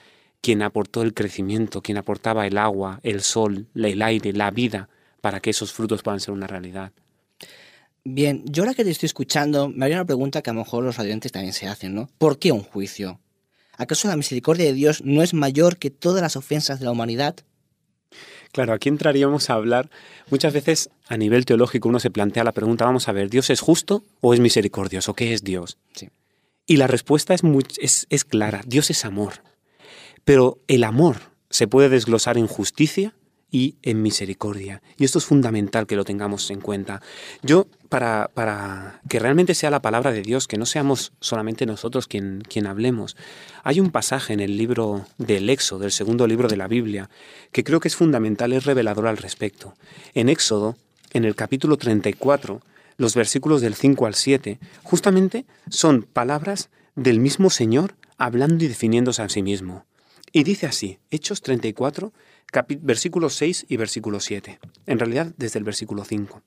quien 0.41 0.61
aportó 0.61 1.03
el 1.03 1.13
crecimiento, 1.13 1.81
quien 1.81 1.97
aportaba 1.97 2.45
el 2.47 2.57
agua, 2.57 2.99
el 3.03 3.21
sol, 3.21 3.67
el 3.75 4.01
aire, 4.01 4.33
la 4.33 4.51
vida 4.51 4.89
para 5.21 5.39
que 5.39 5.49
esos 5.49 5.71
frutos 5.73 6.01
puedan 6.01 6.19
ser 6.19 6.33
una 6.33 6.47
realidad. 6.47 6.91
Bien, 8.03 8.43
yo 8.45 8.63
ahora 8.63 8.73
que 8.73 8.83
te 8.83 8.91
estoy 8.91 9.07
escuchando, 9.07 9.69
me 9.69 9.85
haría 9.85 9.97
una 9.97 10.05
pregunta 10.05 10.41
que 10.41 10.49
a 10.49 10.53
lo 10.53 10.59
mejor 10.59 10.83
los 10.83 10.97
radiantes 10.97 11.31
también 11.31 11.53
se 11.53 11.67
hacen, 11.67 11.93
¿no? 11.93 12.09
¿Por 12.17 12.39
qué 12.39 12.51
un 12.51 12.63
juicio? 12.63 13.19
¿Acaso 13.77 14.07
la 14.07 14.15
misericordia 14.15 14.65
de 14.65 14.73
Dios 14.73 15.03
no 15.03 15.21
es 15.21 15.33
mayor 15.33 15.77
que 15.77 15.89
todas 15.89 16.21
las 16.21 16.35
ofensas 16.35 16.79
de 16.79 16.85
la 16.85 16.91
humanidad? 16.91 17.35
Claro, 18.51 18.73
aquí 18.73 18.89
entraríamos 18.89 19.49
a 19.49 19.53
hablar, 19.53 19.89
muchas 20.31 20.53
veces 20.53 20.89
a 21.07 21.17
nivel 21.17 21.45
teológico 21.45 21.87
uno 21.87 21.99
se 21.99 22.09
plantea 22.09 22.43
la 22.43 22.51
pregunta, 22.51 22.85
vamos 22.85 23.07
a 23.07 23.11
ver, 23.11 23.29
¿Dios 23.29 23.49
es 23.49 23.61
justo 23.61 24.03
o 24.21 24.33
es 24.33 24.39
misericordioso? 24.39 25.13
¿Qué 25.13 25.33
es 25.33 25.43
Dios? 25.43 25.77
Sí. 25.93 26.09
Y 26.65 26.77
la 26.77 26.87
respuesta 26.87 27.33
es, 27.33 27.43
muy, 27.43 27.63
es, 27.79 28.07
es 28.09 28.25
clara, 28.25 28.63
Dios 28.65 28.89
es 28.89 29.05
amor. 29.05 29.43
Pero 30.23 30.59
el 30.67 30.83
amor 30.83 31.17
se 31.49 31.67
puede 31.67 31.89
desglosar 31.89 32.37
en 32.37 32.47
justicia 32.47 33.13
y 33.51 33.75
en 33.81 34.01
misericordia. 34.01 34.81
Y 34.97 35.05
esto 35.05 35.17
es 35.19 35.25
fundamental 35.25 35.87
que 35.87 35.95
lo 35.95 36.05
tengamos 36.05 36.49
en 36.51 36.61
cuenta. 36.61 37.01
Yo, 37.41 37.67
para, 37.89 38.29
para 38.33 39.01
que 39.09 39.19
realmente 39.19 39.55
sea 39.55 39.71
la 39.71 39.81
palabra 39.81 40.11
de 40.11 40.21
Dios, 40.21 40.47
que 40.47 40.57
no 40.57 40.65
seamos 40.65 41.13
solamente 41.19 41.65
nosotros 41.65 42.07
quien, 42.07 42.43
quien 42.47 42.67
hablemos, 42.67 43.17
hay 43.63 43.79
un 43.79 43.91
pasaje 43.91 44.33
en 44.33 44.39
el 44.39 44.57
libro 44.57 45.05
del 45.17 45.49
Éxodo, 45.49 45.79
del 45.79 45.91
segundo 45.91 46.27
libro 46.27 46.47
de 46.47 46.57
la 46.57 46.67
Biblia, 46.67 47.09
que 47.51 47.63
creo 47.63 47.79
que 47.79 47.87
es 47.87 47.95
fundamental, 47.95 48.53
es 48.53 48.65
revelador 48.65 49.07
al 49.07 49.17
respecto. 49.17 49.73
En 50.13 50.29
Éxodo, 50.29 50.77
en 51.13 51.25
el 51.25 51.35
capítulo 51.35 51.77
34, 51.77 52.61
los 52.97 53.15
versículos 53.15 53.61
del 53.61 53.75
5 53.75 54.05
al 54.05 54.13
7, 54.13 54.59
justamente 54.83 55.45
son 55.69 56.03
palabras 56.03 56.69
del 56.95 57.19
mismo 57.19 57.49
Señor 57.49 57.95
hablando 58.17 58.63
y 58.63 58.67
definiéndose 58.67 59.21
a 59.21 59.29
sí 59.29 59.41
mismo. 59.41 59.85
Y 60.31 60.43
dice 60.43 60.67
así, 60.67 60.99
Hechos 61.09 61.41
34, 61.41 62.13
versículos 62.81 63.35
6 63.35 63.65
y 63.69 63.77
versículo 63.77 64.19
7. 64.19 64.59
En 64.85 64.99
realidad, 64.99 65.33
desde 65.37 65.59
el 65.59 65.65
versículo 65.65 66.03
5. 66.03 66.41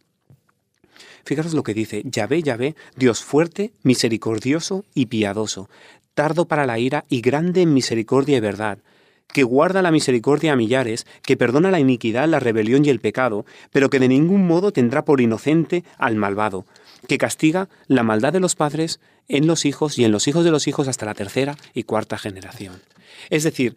Fijaros 1.25 1.55
lo 1.55 1.62
que 1.62 1.75
dice, 1.75 2.03
Yahvé, 2.05 2.42
Yahvé, 2.42 2.75
Dios 2.97 3.23
fuerte, 3.23 3.73
misericordioso 3.83 4.85
y 4.95 5.07
piadoso, 5.07 5.68
tardo 6.14 6.47
para 6.47 6.66
la 6.66 6.79
ira 6.79 7.05
y 7.09 7.21
grande 7.21 7.62
en 7.62 7.73
misericordia 7.75 8.37
y 8.37 8.40
verdad, 8.40 8.79
que 9.33 9.45
guarda 9.45 9.83
la 9.83 9.90
misericordia 9.90 10.53
a 10.53 10.57
millares, 10.57 11.07
que 11.23 11.37
perdona 11.37 11.71
la 11.71 11.81
iniquidad, 11.81 12.29
la 12.29 12.40
rebelión 12.40 12.85
y 12.85 12.90
el 12.90 13.01
pecado, 13.01 13.47
pero 13.71 13.88
que 13.88 13.99
de 13.99 14.09
ningún 14.09 14.47
modo 14.47 14.73
tendrá 14.73 15.05
por 15.05 15.21
inocente 15.21 15.85
al 15.97 16.16
malvado, 16.16 16.66
que 17.07 17.19
castiga 17.19 17.69
la 17.87 18.03
maldad 18.03 18.33
de 18.33 18.41
los 18.41 18.55
padres 18.55 19.01
en 19.29 19.47
los 19.47 19.65
hijos 19.65 19.99
y 19.99 20.05
en 20.05 20.12
los 20.12 20.29
hijos 20.29 20.45
de 20.45 20.51
los 20.51 20.67
hijos 20.67 20.88
hasta 20.88 21.07
la 21.07 21.15
tercera 21.15 21.57
y 21.75 21.85
cuarta 21.85 22.19
generación. 22.19 22.81
Es 23.31 23.45
decir, 23.45 23.77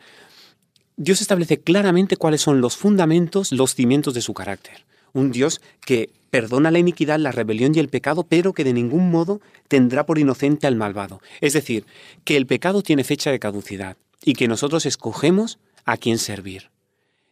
Dios 0.97 1.21
establece 1.21 1.59
claramente 1.59 2.17
cuáles 2.17 2.41
son 2.41 2.61
los 2.61 2.77
fundamentos, 2.77 3.51
los 3.51 3.75
cimientos 3.75 4.13
de 4.13 4.21
su 4.21 4.33
carácter. 4.33 4.85
Un 5.13 5.31
Dios 5.31 5.61
que 5.85 6.09
perdona 6.29 6.71
la 6.71 6.79
iniquidad, 6.79 7.19
la 7.19 7.31
rebelión 7.31 7.73
y 7.75 7.79
el 7.79 7.89
pecado, 7.89 8.23
pero 8.27 8.53
que 8.53 8.63
de 8.63 8.73
ningún 8.73 9.09
modo 9.09 9.41
tendrá 9.67 10.05
por 10.05 10.19
inocente 10.19 10.67
al 10.67 10.75
malvado. 10.75 11.21
Es 11.41 11.53
decir, 11.53 11.85
que 12.23 12.37
el 12.37 12.45
pecado 12.45 12.81
tiene 12.81 13.03
fecha 13.03 13.31
de 13.31 13.39
caducidad 13.39 13.97
y 14.23 14.33
que 14.33 14.47
nosotros 14.47 14.85
escogemos 14.85 15.59
a 15.85 15.97
quién 15.97 16.17
servir. 16.17 16.74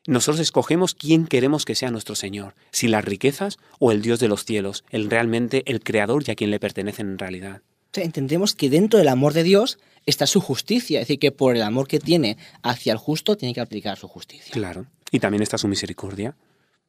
Nosotros 0.06 0.42
escogemos 0.42 0.96
quién 0.96 1.28
queremos 1.28 1.64
que 1.64 1.76
sea 1.76 1.90
nuestro 1.90 2.16
Señor, 2.16 2.56
si 2.72 2.88
las 2.88 3.06
riquezas 3.06 3.58
o 3.80 3.92
el 3.92 4.02
Dios 4.02 4.20
de 4.20 4.28
los 4.28 4.44
cielos, 4.44 4.84
el 4.90 5.10
realmente 5.10 5.64
el 5.66 5.82
creador 5.82 6.24
y 6.28 6.32
a 6.32 6.36
quien 6.36 6.52
le 6.52 6.60
pertenecen 6.60 7.08
en 7.08 7.20
realidad. 7.20 7.62
O 7.92 7.94
sea, 7.94 8.04
entendemos 8.04 8.54
que 8.54 8.70
dentro 8.70 9.00
del 9.00 9.08
amor 9.08 9.34
de 9.34 9.44
Dios 9.44 9.80
está 10.06 10.28
su 10.28 10.42
justicia, 10.42 11.00
es 11.00 11.08
decir, 11.08 11.20
que 11.20 11.32
por 11.32 11.56
el 11.56 11.62
amor 11.62 11.88
que 11.88 12.00
tiene 12.00 12.38
hacia 12.64 12.92
el 12.92 12.98
justo 12.98 13.38
tiene 13.38 13.54
que 13.54 13.62
aplicar 13.62 13.98
su 13.98 14.08
justicia. 14.08 14.52
Claro. 14.52 14.88
Y 15.12 15.20
también 15.20 15.44
está 15.44 15.58
su 15.58 15.68
misericordia. 15.68 16.36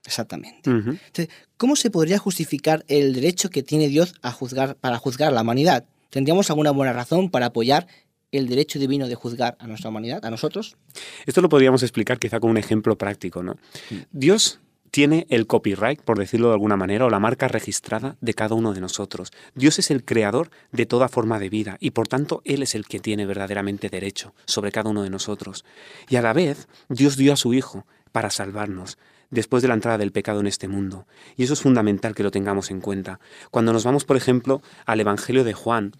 Exactamente. 0.05 0.68
Entonces, 0.68 1.29
¿cómo 1.57 1.77
se 1.77 1.90
podría 1.90 2.18
justificar 2.18 2.85
el 2.88 3.14
derecho 3.14 3.48
que 3.48 3.62
tiene 3.62 3.88
Dios 3.88 4.14
a 4.22 4.33
juzgar 4.33 4.77
para 4.77 4.98
juzgar 4.98 5.29
a 5.29 5.33
la 5.33 5.42
humanidad? 5.42 5.85
¿Tendríamos 6.11 6.50
alguna 6.50 6.70
buena 6.70 6.92
razón 6.92 7.31
para 7.31 7.46
apoyar 7.46 7.87
el 8.38 8.49
derecho 8.49 8.79
divino 8.79 9.09
de 9.09 9.14
juzgar 9.14 9.57
a 9.59 9.66
nuestra 9.66 9.90
humanidad, 9.90 10.25
a 10.25 10.31
nosotros? 10.31 10.77
Esto 11.27 11.40
lo 11.40 11.49
podríamos 11.49 11.83
explicar 11.83 12.18
quizá 12.18 12.40
con 12.40 12.51
un 12.51 12.57
ejemplo 12.57 12.97
práctico, 12.97 13.42
¿no? 13.42 13.57
Dios 14.12 14.61
tiene 14.94 15.27
el 15.29 15.49
copyright, 15.49 16.01
por 16.03 16.20
decirlo 16.20 16.49
de 16.49 16.53
alguna 16.53 16.77
manera, 16.77 17.07
o 17.07 17.11
la 17.11 17.18
marca 17.18 17.49
registrada 17.49 18.16
de 18.20 18.33
cada 18.33 18.55
uno 18.55 18.73
de 18.73 18.81
nosotros. 18.81 19.33
Dios 19.57 19.81
es 19.81 19.90
el 19.90 20.05
creador 20.05 20.51
de 20.70 20.87
toda 20.87 21.09
forma 21.09 21.40
de 21.40 21.49
vida 21.49 21.77
y 21.81 21.90
por 21.90 22.07
tanto 22.07 22.42
Él 22.44 22.62
es 22.62 22.77
el 22.77 22.87
que 22.87 23.01
tiene 23.01 23.27
verdaderamente 23.27 23.88
derecho 23.88 24.35
sobre 24.44 24.70
cada 24.70 24.90
uno 24.90 25.03
de 25.03 25.11
nosotros. 25.11 25.64
Y 26.09 26.14
a 26.14 26.23
la 26.23 26.33
vez, 26.33 26.68
Dios 26.88 27.16
dio 27.16 27.33
a 27.33 27.37
su 27.37 27.55
Hijo 27.55 27.87
para 28.12 28.31
salvarnos 28.31 28.97
después 29.31 29.62
de 29.62 29.68
la 29.68 29.75
entrada 29.75 29.99
del 29.99 30.12
pecado 30.12 30.38
en 30.38 30.47
este 30.47 30.68
mundo. 30.68 31.09
Y 31.37 31.42
eso 31.42 31.55
es 31.55 31.61
fundamental 31.61 32.14
que 32.14 32.23
lo 32.23 32.31
tengamos 32.31 32.70
en 32.70 32.81
cuenta. 32.81 33.18
Cuando 33.51 33.73
nos 33.73 33.85
vamos, 33.85 34.05
por 34.05 34.16
ejemplo, 34.16 34.62
al 34.87 35.01
Evangelio 35.01 35.42
de 35.42 35.55
Juan, 35.55 35.92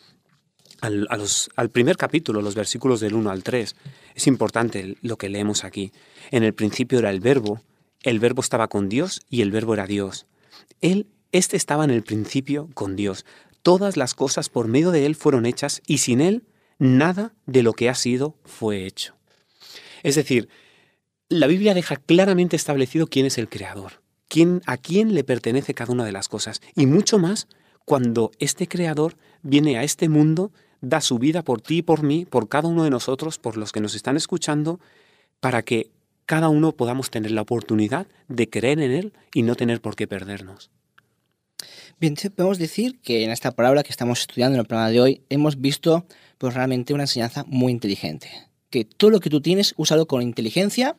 al, 0.85 1.09
al, 1.57 1.71
primer 1.71 1.97
capítulo, 1.97 2.43
los 2.43 2.55
versículos 2.55 3.01
del 3.01 3.15
1 3.15 3.31
al 3.31 3.43
3, 3.43 3.77
es 4.15 4.27
importante 4.27 4.97
lo 5.01 5.17
que 5.17 5.29
leemos 5.29 5.65
aquí. 5.65 5.93
En 6.31 6.43
el 6.43 6.55
principio 6.55 6.99
era 6.99 7.11
el 7.11 7.21
verbo, 7.21 7.61
el 8.03 8.21
verbo 8.21 8.41
estaba 8.41 8.69
con 8.69 8.89
Dios 8.89 9.23
y 9.29 9.43
el 9.43 9.51
verbo 9.51 9.75
era 9.75 9.87
Dios. 9.87 10.27
Él, 10.81 11.07
este 11.33 11.57
estaba 11.57 11.85
en 11.85 11.91
el 11.91 12.03
principio 12.03 12.69
con 12.75 12.97
Dios. 12.97 13.25
Todas 13.63 13.97
las 13.97 14.15
cosas 14.15 14.51
por 14.51 14.69
medio 14.69 14.91
de 14.91 15.07
Él 15.07 15.15
fueron 15.15 15.47
hechas 15.47 15.83
y 15.87 15.99
sin 15.99 16.21
Él 16.21 16.45
nada 16.79 17.35
de 17.47 17.63
lo 17.63 17.73
que 17.73 17.89
ha 17.89 17.95
sido 17.95 18.37
fue 18.45 18.87
hecho. 18.87 19.15
Es 20.03 20.17
decir, 20.17 20.49
la 21.29 21.47
Biblia 21.47 21.75
deja 21.75 21.97
claramente 21.97 22.57
establecido 22.57 23.07
quién 23.07 23.27
es 23.27 23.39
el 23.39 23.49
creador, 23.49 24.03
quién, 24.29 24.61
a 24.67 24.77
quién 24.77 25.15
le 25.15 25.25
pertenece 25.25 25.75
cada 25.75 25.93
una 25.93 26.05
de 26.05 26.13
las 26.13 26.29
cosas, 26.29 26.61
y 26.77 26.87
mucho 26.87 27.19
más 27.19 27.49
cuando 27.85 28.31
este 28.39 28.69
creador 28.69 29.17
viene 29.43 29.79
a 29.79 29.83
este 29.83 30.09
mundo, 30.09 30.53
da 30.81 31.01
su 31.01 31.19
vida 31.19 31.43
por 31.43 31.61
ti 31.61 31.79
y 31.79 31.83
por 31.83 32.03
mí, 32.03 32.25
por 32.25 32.49
cada 32.49 32.69
uno 32.69 32.85
de 32.85 32.91
nosotros, 32.91 33.39
por 33.39 33.57
los 33.57 33.73
que 33.73 33.81
nos 33.81 33.95
están 33.95 34.17
escuchando, 34.17 34.81
para 35.41 35.63
que 35.63 35.91
cada 36.27 36.49
uno 36.49 36.73
podamos 36.73 37.11
tener 37.11 37.31
la 37.31 37.43
oportunidad 37.43 38.07
de 38.29 38.49
creer 38.49 38.81
en 38.81 38.93
Él 38.93 39.13
y 39.35 39.43
no 39.43 39.55
tener 39.55 39.81
por 39.81 39.97
qué 39.97 40.07
perdernos. 40.07 40.71
Bien, 42.01 42.17
podemos 42.35 42.59
decir 42.59 42.99
que 43.01 43.25
en 43.25 43.31
esta 43.31 43.53
palabra 43.53 43.83
que 43.83 43.91
estamos 43.91 44.21
estudiando 44.21 44.57
en 44.57 44.61
el 44.61 44.67
programa 44.67 44.91
de 44.91 45.01
hoy 45.01 45.21
hemos 45.29 45.61
visto 45.61 46.07
pues, 46.39 46.55
realmente 46.55 46.93
una 46.93 47.05
enseñanza 47.05 47.45
muy 47.47 47.73
inteligente. 47.73 48.31
Que 48.71 48.85
todo 48.85 49.11
lo 49.11 49.21
que 49.21 49.31
tú 49.31 49.41
tienes, 49.41 49.75
úsalo 49.77 50.07
con 50.07 50.23
inteligencia. 50.23 50.97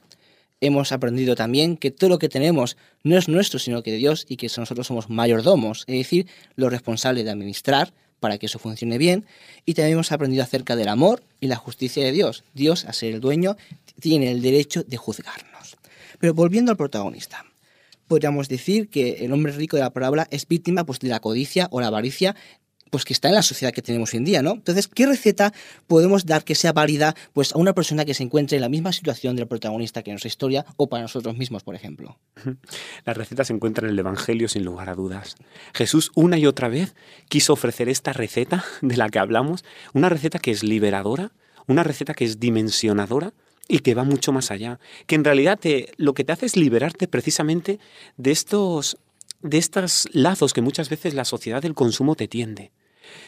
Hemos 0.62 0.94
aprendido 0.94 1.36
también 1.36 1.76
que 1.76 1.92
todo 1.92 2.10
lo 2.10 2.18
que 2.18 2.30
tenemos 2.30 2.78
no 3.04 3.18
es 3.18 3.28
nuestro, 3.28 3.60
sino 3.60 3.84
que 3.84 3.92
de 3.92 3.98
Dios 3.98 4.26
y 4.30 4.38
que 4.38 4.48
nosotros 4.58 4.88
somos 4.88 5.10
mayordomos, 5.10 5.84
es 5.88 5.98
decir, 5.98 6.28
los 6.56 6.72
responsables 6.72 7.26
de 7.26 7.32
administrar 7.32 7.94
para 8.20 8.38
que 8.38 8.46
eso 8.46 8.60
funcione 8.60 8.98
bien. 8.98 9.26
Y 9.66 9.74
también 9.74 9.94
hemos 9.94 10.12
aprendido 10.12 10.44
acerca 10.44 10.76
del 10.76 10.88
amor 10.88 11.24
y 11.40 11.48
la 11.48 11.56
justicia 11.56 12.04
de 12.04 12.12
Dios. 12.12 12.44
Dios, 12.54 12.86
a 12.86 12.94
ser 12.94 13.14
el 13.14 13.22
dueño, 13.22 13.58
tiene 14.00 14.32
el 14.32 14.42
derecho 14.42 14.84
de 14.84 14.98
juzgarnos. 14.98 15.78
Pero 16.20 16.34
volviendo 16.34 16.72
al 16.72 16.78
protagonista, 16.78 17.46
podríamos 18.08 18.48
decir 18.48 18.90
que 18.90 19.26
el 19.26 19.34
hombre 19.34 19.52
rico 19.52 19.78
de 19.78 19.84
la 19.84 19.92
parábola 19.92 20.28
es 20.32 20.48
víctima 20.48 20.86
pues, 20.86 21.00
de 21.00 21.10
la 21.10 21.20
codicia 21.20 21.68
o 21.72 21.82
la 21.82 21.88
avaricia 21.88 22.36
pues 22.96 23.04
que 23.04 23.12
está 23.12 23.28
en 23.28 23.36
la 23.36 23.42
sociedad 23.42 23.74
que 23.74 23.82
tenemos 23.82 24.14
hoy 24.14 24.20
en 24.20 24.24
día, 24.24 24.42
¿no? 24.42 24.54
Entonces, 24.54 24.88
¿qué 24.88 25.06
receta 25.06 25.52
podemos 25.86 26.26
dar 26.26 26.46
que 26.46 26.56
sea 26.56 26.72
válida 26.72 27.14
pues 27.34 27.54
a 27.54 27.58
una 27.58 27.74
persona 27.74 28.06
que 28.06 28.14
se 28.14 28.24
encuentre 28.24 28.56
en 28.56 28.62
la 28.62 28.70
misma 28.70 28.94
situación 28.94 29.36
del 29.36 29.48
protagonista 29.48 30.02
que 30.02 30.12
en 30.12 30.14
nuestra 30.14 30.30
historia 30.30 30.66
o 30.78 30.88
para 30.88 31.02
nosotros 31.02 31.36
mismos, 31.36 31.62
por 31.64 31.76
ejemplo? 31.76 32.18
La 33.04 33.14
receta 33.14 33.44
se 33.44 33.52
encuentra 33.52 33.86
en 33.86 33.92
el 33.92 34.00
Evangelio 34.00 34.48
sin 34.48 34.64
lugar 34.64 34.88
a 34.88 34.96
dudas. 34.96 35.36
Jesús 35.74 36.14
una 36.16 36.38
y 36.38 36.46
otra 36.46 36.70
vez 36.70 36.96
quiso 37.28 37.52
ofrecer 37.52 37.90
esta 37.90 38.14
receta 38.14 38.64
de 38.82 38.96
la 38.96 39.10
que 39.10 39.20
hablamos, 39.20 39.66
una 39.92 40.08
receta 40.08 40.40
que 40.40 40.52
es 40.52 40.64
liberadora, 40.64 41.34
una 41.68 41.84
receta 41.84 42.14
que 42.14 42.24
es 42.24 42.40
dimensionadora 42.40 43.34
y 43.68 43.80
que 43.80 43.94
va 43.94 44.06
mucho 44.06 44.32
más 44.32 44.52
allá, 44.52 44.80
que 45.06 45.16
en 45.16 45.26
realidad 45.26 45.60
lo 45.98 46.14
que 46.14 46.24
te 46.24 46.32
hace 46.32 46.46
es 46.46 46.56
liberarte 46.56 47.10
precisamente 47.10 47.78
de 48.16 48.32
estos 48.32 49.00
de 49.42 49.58
estos 49.58 50.08
lazos 50.14 50.54
que 50.54 50.62
muchas 50.62 50.90
veces 50.90 51.14
la 51.14 51.26
sociedad 51.26 51.62
del 51.62 51.76
consumo 51.76 52.16
te 52.16 52.30
tiende. 52.30 52.72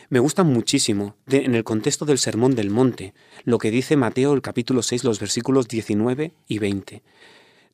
Me 0.10 0.20
gusta 0.20 0.44
muchísimo, 0.44 1.16
en 1.28 1.56
el 1.56 1.64
contexto 1.64 2.06
del 2.06 2.18
Sermón 2.18 2.56
del 2.56 2.70
Monte, 2.70 3.14
lo 3.44 3.58
que 3.58 3.72
dice 3.72 3.98
Mateo 3.98 4.34
el 4.34 4.42
capítulo 4.42 4.82
6, 4.82 5.04
los 5.04 5.20
versículos 5.20 5.68
19 5.68 6.34
y 6.48 6.60
20. 6.60 7.04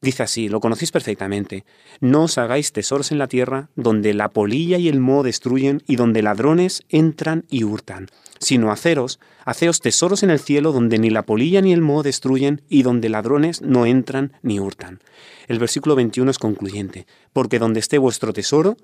Dice 0.03 0.23
así, 0.23 0.49
lo 0.49 0.59
conocéis 0.59 0.91
perfectamente, 0.91 1.63
no 2.01 2.23
os 2.23 2.37
hagáis 2.37 2.73
tesoros 2.73 3.13
en 3.13 3.19
la 3.19 3.27
tierra 3.29 3.69
donde 3.77 4.13
la 4.13 4.27
polilla 4.29 4.77
y 4.77 4.89
el 4.89 4.99
moho 4.99 5.23
destruyen 5.23 5.81
y 5.87 5.95
donde 5.95 6.21
ladrones 6.21 6.83
entran 6.89 7.45
y 7.49 7.63
hurtan, 7.63 8.07
sino 8.37 8.69
haceros, 8.69 9.21
haceos 9.45 9.79
tesoros 9.79 10.21
en 10.21 10.29
el 10.29 10.39
cielo 10.39 10.73
donde 10.73 10.99
ni 10.99 11.09
la 11.09 11.25
polilla 11.25 11.61
ni 11.61 11.71
el 11.71 11.79
moho 11.79 12.03
destruyen 12.03 12.63
y 12.67 12.83
donde 12.83 13.07
ladrones 13.07 13.61
no 13.61 13.85
entran 13.85 14.33
ni 14.41 14.59
hurtan. 14.59 14.99
El 15.47 15.59
versículo 15.59 15.95
21 15.95 16.31
es 16.31 16.37
concluyente, 16.37 17.07
porque 17.31 17.57
donde 17.57 17.79
esté 17.79 17.97
vuestro 17.97 18.33
tesoro, 18.33 18.75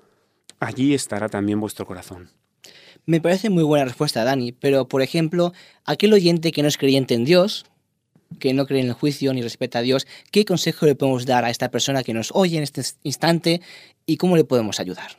allí 0.58 0.94
estará 0.94 1.28
también 1.28 1.60
vuestro 1.60 1.84
corazón. 1.84 2.30
Me 3.10 3.20
parece 3.20 3.50
muy 3.50 3.64
buena 3.64 3.84
respuesta, 3.84 4.22
Dani, 4.22 4.52
pero 4.52 4.86
por 4.86 5.02
ejemplo, 5.02 5.52
aquel 5.84 6.12
oyente 6.12 6.52
que 6.52 6.62
no 6.62 6.68
es 6.68 6.78
creyente 6.78 7.14
en 7.14 7.24
Dios, 7.24 7.66
que 8.38 8.54
no 8.54 8.66
cree 8.66 8.82
en 8.82 8.86
el 8.86 8.92
juicio 8.92 9.34
ni 9.34 9.42
respeta 9.42 9.80
a 9.80 9.82
Dios, 9.82 10.06
¿qué 10.30 10.44
consejo 10.44 10.86
le 10.86 10.94
podemos 10.94 11.26
dar 11.26 11.44
a 11.44 11.50
esta 11.50 11.72
persona 11.72 12.04
que 12.04 12.14
nos 12.14 12.30
oye 12.34 12.56
en 12.56 12.62
este 12.62 12.82
instante 13.02 13.62
y 14.06 14.16
cómo 14.16 14.36
le 14.36 14.44
podemos 14.44 14.78
ayudar? 14.78 15.18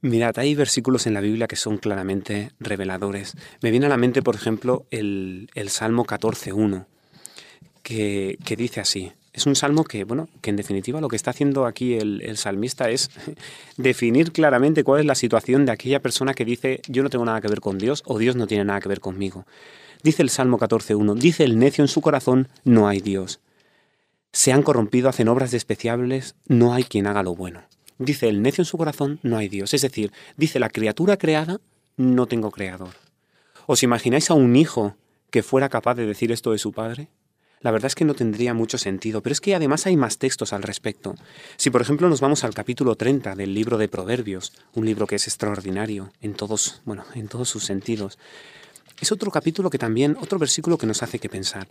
Mirad, 0.00 0.38
hay 0.38 0.54
versículos 0.54 1.06
en 1.06 1.12
la 1.12 1.20
Biblia 1.20 1.48
que 1.48 1.56
son 1.56 1.76
claramente 1.76 2.52
reveladores. 2.60 3.34
Me 3.60 3.70
viene 3.70 3.84
a 3.84 3.90
la 3.90 3.98
mente, 3.98 4.22
por 4.22 4.34
ejemplo, 4.34 4.86
el, 4.90 5.50
Salmo 5.68 6.06
14.1, 6.06 6.86
que, 7.82 8.38
que 8.42 8.56
dice 8.56 8.80
así. 8.80 9.12
Es 9.38 9.46
un 9.46 9.54
salmo 9.54 9.84
que, 9.84 10.02
bueno, 10.02 10.28
que 10.40 10.50
en 10.50 10.56
definitiva 10.56 11.00
lo 11.00 11.06
que 11.06 11.14
está 11.14 11.30
haciendo 11.30 11.64
aquí 11.64 11.94
el, 11.94 12.36
salmista 12.36 12.90
es 12.90 13.08
definir 13.76 14.32
claramente 14.32 14.82
cuál 14.82 14.98
es 14.98 15.06
la 15.06 15.14
situación 15.14 15.64
de 15.64 15.70
aquella 15.70 16.02
persona 16.02 16.34
que 16.34 16.44
dice 16.44 16.82
yo 16.88 17.04
no 17.04 17.08
tengo 17.08 17.24
nada 17.24 17.40
que 17.40 17.46
ver 17.46 17.60
con 17.60 17.78
Dios 17.78 18.02
o 18.04 18.18
Dios 18.18 18.34
no 18.34 18.48
tiene 18.48 18.64
nada 18.64 18.80
que 18.80 18.88
ver 18.88 18.98
conmigo. 18.98 19.46
Dice 20.02 20.22
el 20.22 20.30
Salmo 20.30 20.58
14.1, 20.58 21.14
dice 21.14 21.44
el 21.44 21.56
necio 21.56 21.84
en 21.84 21.88
su 21.88 22.00
corazón, 22.00 22.48
no 22.64 22.88
hay 22.88 23.00
Dios. 23.00 23.38
Se 24.32 24.52
han 24.52 24.64
corrompido, 24.64 25.08
hacen 25.08 25.28
obras 25.28 25.52
despreciables, 25.52 26.34
no 26.48 26.74
hay 26.74 26.82
quien 26.82 27.06
haga 27.06 27.22
lo 27.22 27.36
bueno. 27.36 27.62
Dice 27.98 28.28
el 28.28 28.42
necio 28.42 28.62
en 28.62 28.66
su 28.66 28.76
corazón, 28.76 29.20
no 29.22 29.36
hay 29.36 29.48
Dios. 29.48 29.72
Es 29.72 29.82
decir, 29.82 30.10
dice 30.36 30.58
la 30.58 30.68
criatura 30.68 31.16
creada, 31.16 31.60
no 31.96 32.26
tengo 32.26 32.50
creador. 32.50 32.94
¿Os 33.66 33.84
imagináis 33.84 34.32
a 34.32 34.34
un 34.34 34.56
hijo 34.56 34.96
que 35.30 35.44
fuera 35.44 35.68
capaz 35.68 35.94
de 35.94 36.06
decir 36.06 36.32
esto 36.32 36.50
de 36.50 36.58
su 36.58 36.72
padre? 36.72 37.08
La 37.60 37.70
verdad 37.70 37.86
es 37.86 37.94
que 37.94 38.04
no 38.04 38.14
tendría 38.14 38.54
mucho 38.54 38.78
sentido, 38.78 39.22
pero 39.22 39.32
es 39.32 39.40
que 39.40 39.54
además 39.54 39.86
hay 39.86 39.96
más 39.96 40.18
textos 40.18 40.52
al 40.52 40.62
respecto. 40.62 41.14
Si 41.56 41.70
por 41.70 41.82
ejemplo 41.82 42.08
nos 42.08 42.20
vamos 42.20 42.44
al 42.44 42.54
capítulo 42.54 42.94
30 42.94 43.34
del 43.34 43.54
libro 43.54 43.78
de 43.78 43.88
Proverbios, 43.88 44.52
un 44.74 44.86
libro 44.86 45.06
que 45.06 45.16
es 45.16 45.26
extraordinario 45.26 46.12
en 46.20 46.34
todos, 46.34 46.82
bueno, 46.84 47.04
en 47.14 47.28
todos 47.28 47.48
sus 47.48 47.64
sentidos, 47.64 48.18
es 49.00 49.12
otro 49.12 49.30
capítulo 49.30 49.70
que 49.70 49.78
también, 49.78 50.16
otro 50.20 50.38
versículo 50.38 50.78
que 50.78 50.86
nos 50.86 51.02
hace 51.02 51.18
que 51.18 51.28
pensar. 51.28 51.68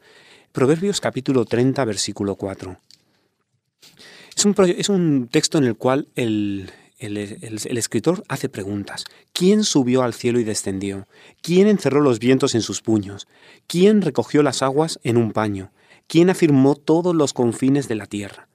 Proverbios 0.51 1.01
capítulo 1.01 1.45
30, 1.45 1.83
versículo 1.85 2.35
4. 2.35 2.79
Es 4.35 4.45
un, 4.45 4.55
es 4.77 4.89
un 4.89 5.27
texto 5.29 5.57
en 5.57 5.65
el 5.65 5.75
cual 5.75 6.07
el, 6.15 6.71
el, 6.97 7.17
escritor 7.77 8.23
hace 8.27 8.49
preguntas. 8.49 9.05
¿Quién 9.33 9.63
subió 9.63 10.03
al 10.03 10.13
cielo 10.13 10.39
y 10.39 10.43
descendió? 10.43 11.07
¿Quién 11.41 11.67
encerró 11.67 12.01
los 12.01 12.19
vientos 12.19 12.55
en 12.55 12.61
sus 12.61 12.81
puños? 12.81 13.27
¿Quién 13.67 14.01
recogió 14.01 14.43
las 14.43 14.61
aguas 14.61 14.99
en 15.03 15.17
un 15.17 15.31
paño? 15.31 15.71
¿Quién 16.07 16.29
afirmó 16.29 16.75
todos 16.75 17.15
los 17.15 17.33
confines 17.33 17.87
de 17.87 17.95
la 17.95 18.05
tierra? 18.05 18.47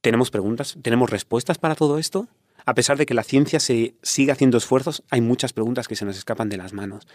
¿Tenemos 0.00 0.30
preguntas? 0.30 0.76
¿Tenemos 0.82 1.10
respuestas 1.10 1.58
para 1.58 1.74
todo 1.74 1.98
esto? 1.98 2.28
A 2.64 2.74
pesar 2.74 2.96
de 2.96 3.06
que 3.06 3.14
la 3.14 3.24
ciencia 3.24 3.58
se 3.58 3.94
sigue 4.02 4.32
haciendo 4.32 4.58
esfuerzos, 4.58 5.02
hay 5.10 5.20
muchas 5.20 5.52
preguntas 5.52 5.88
que 5.88 5.96
se 5.96 6.04
nos 6.04 6.16
escapan 6.16 6.48
de 6.48 6.58
las 6.58 6.72
manos. 6.72 7.08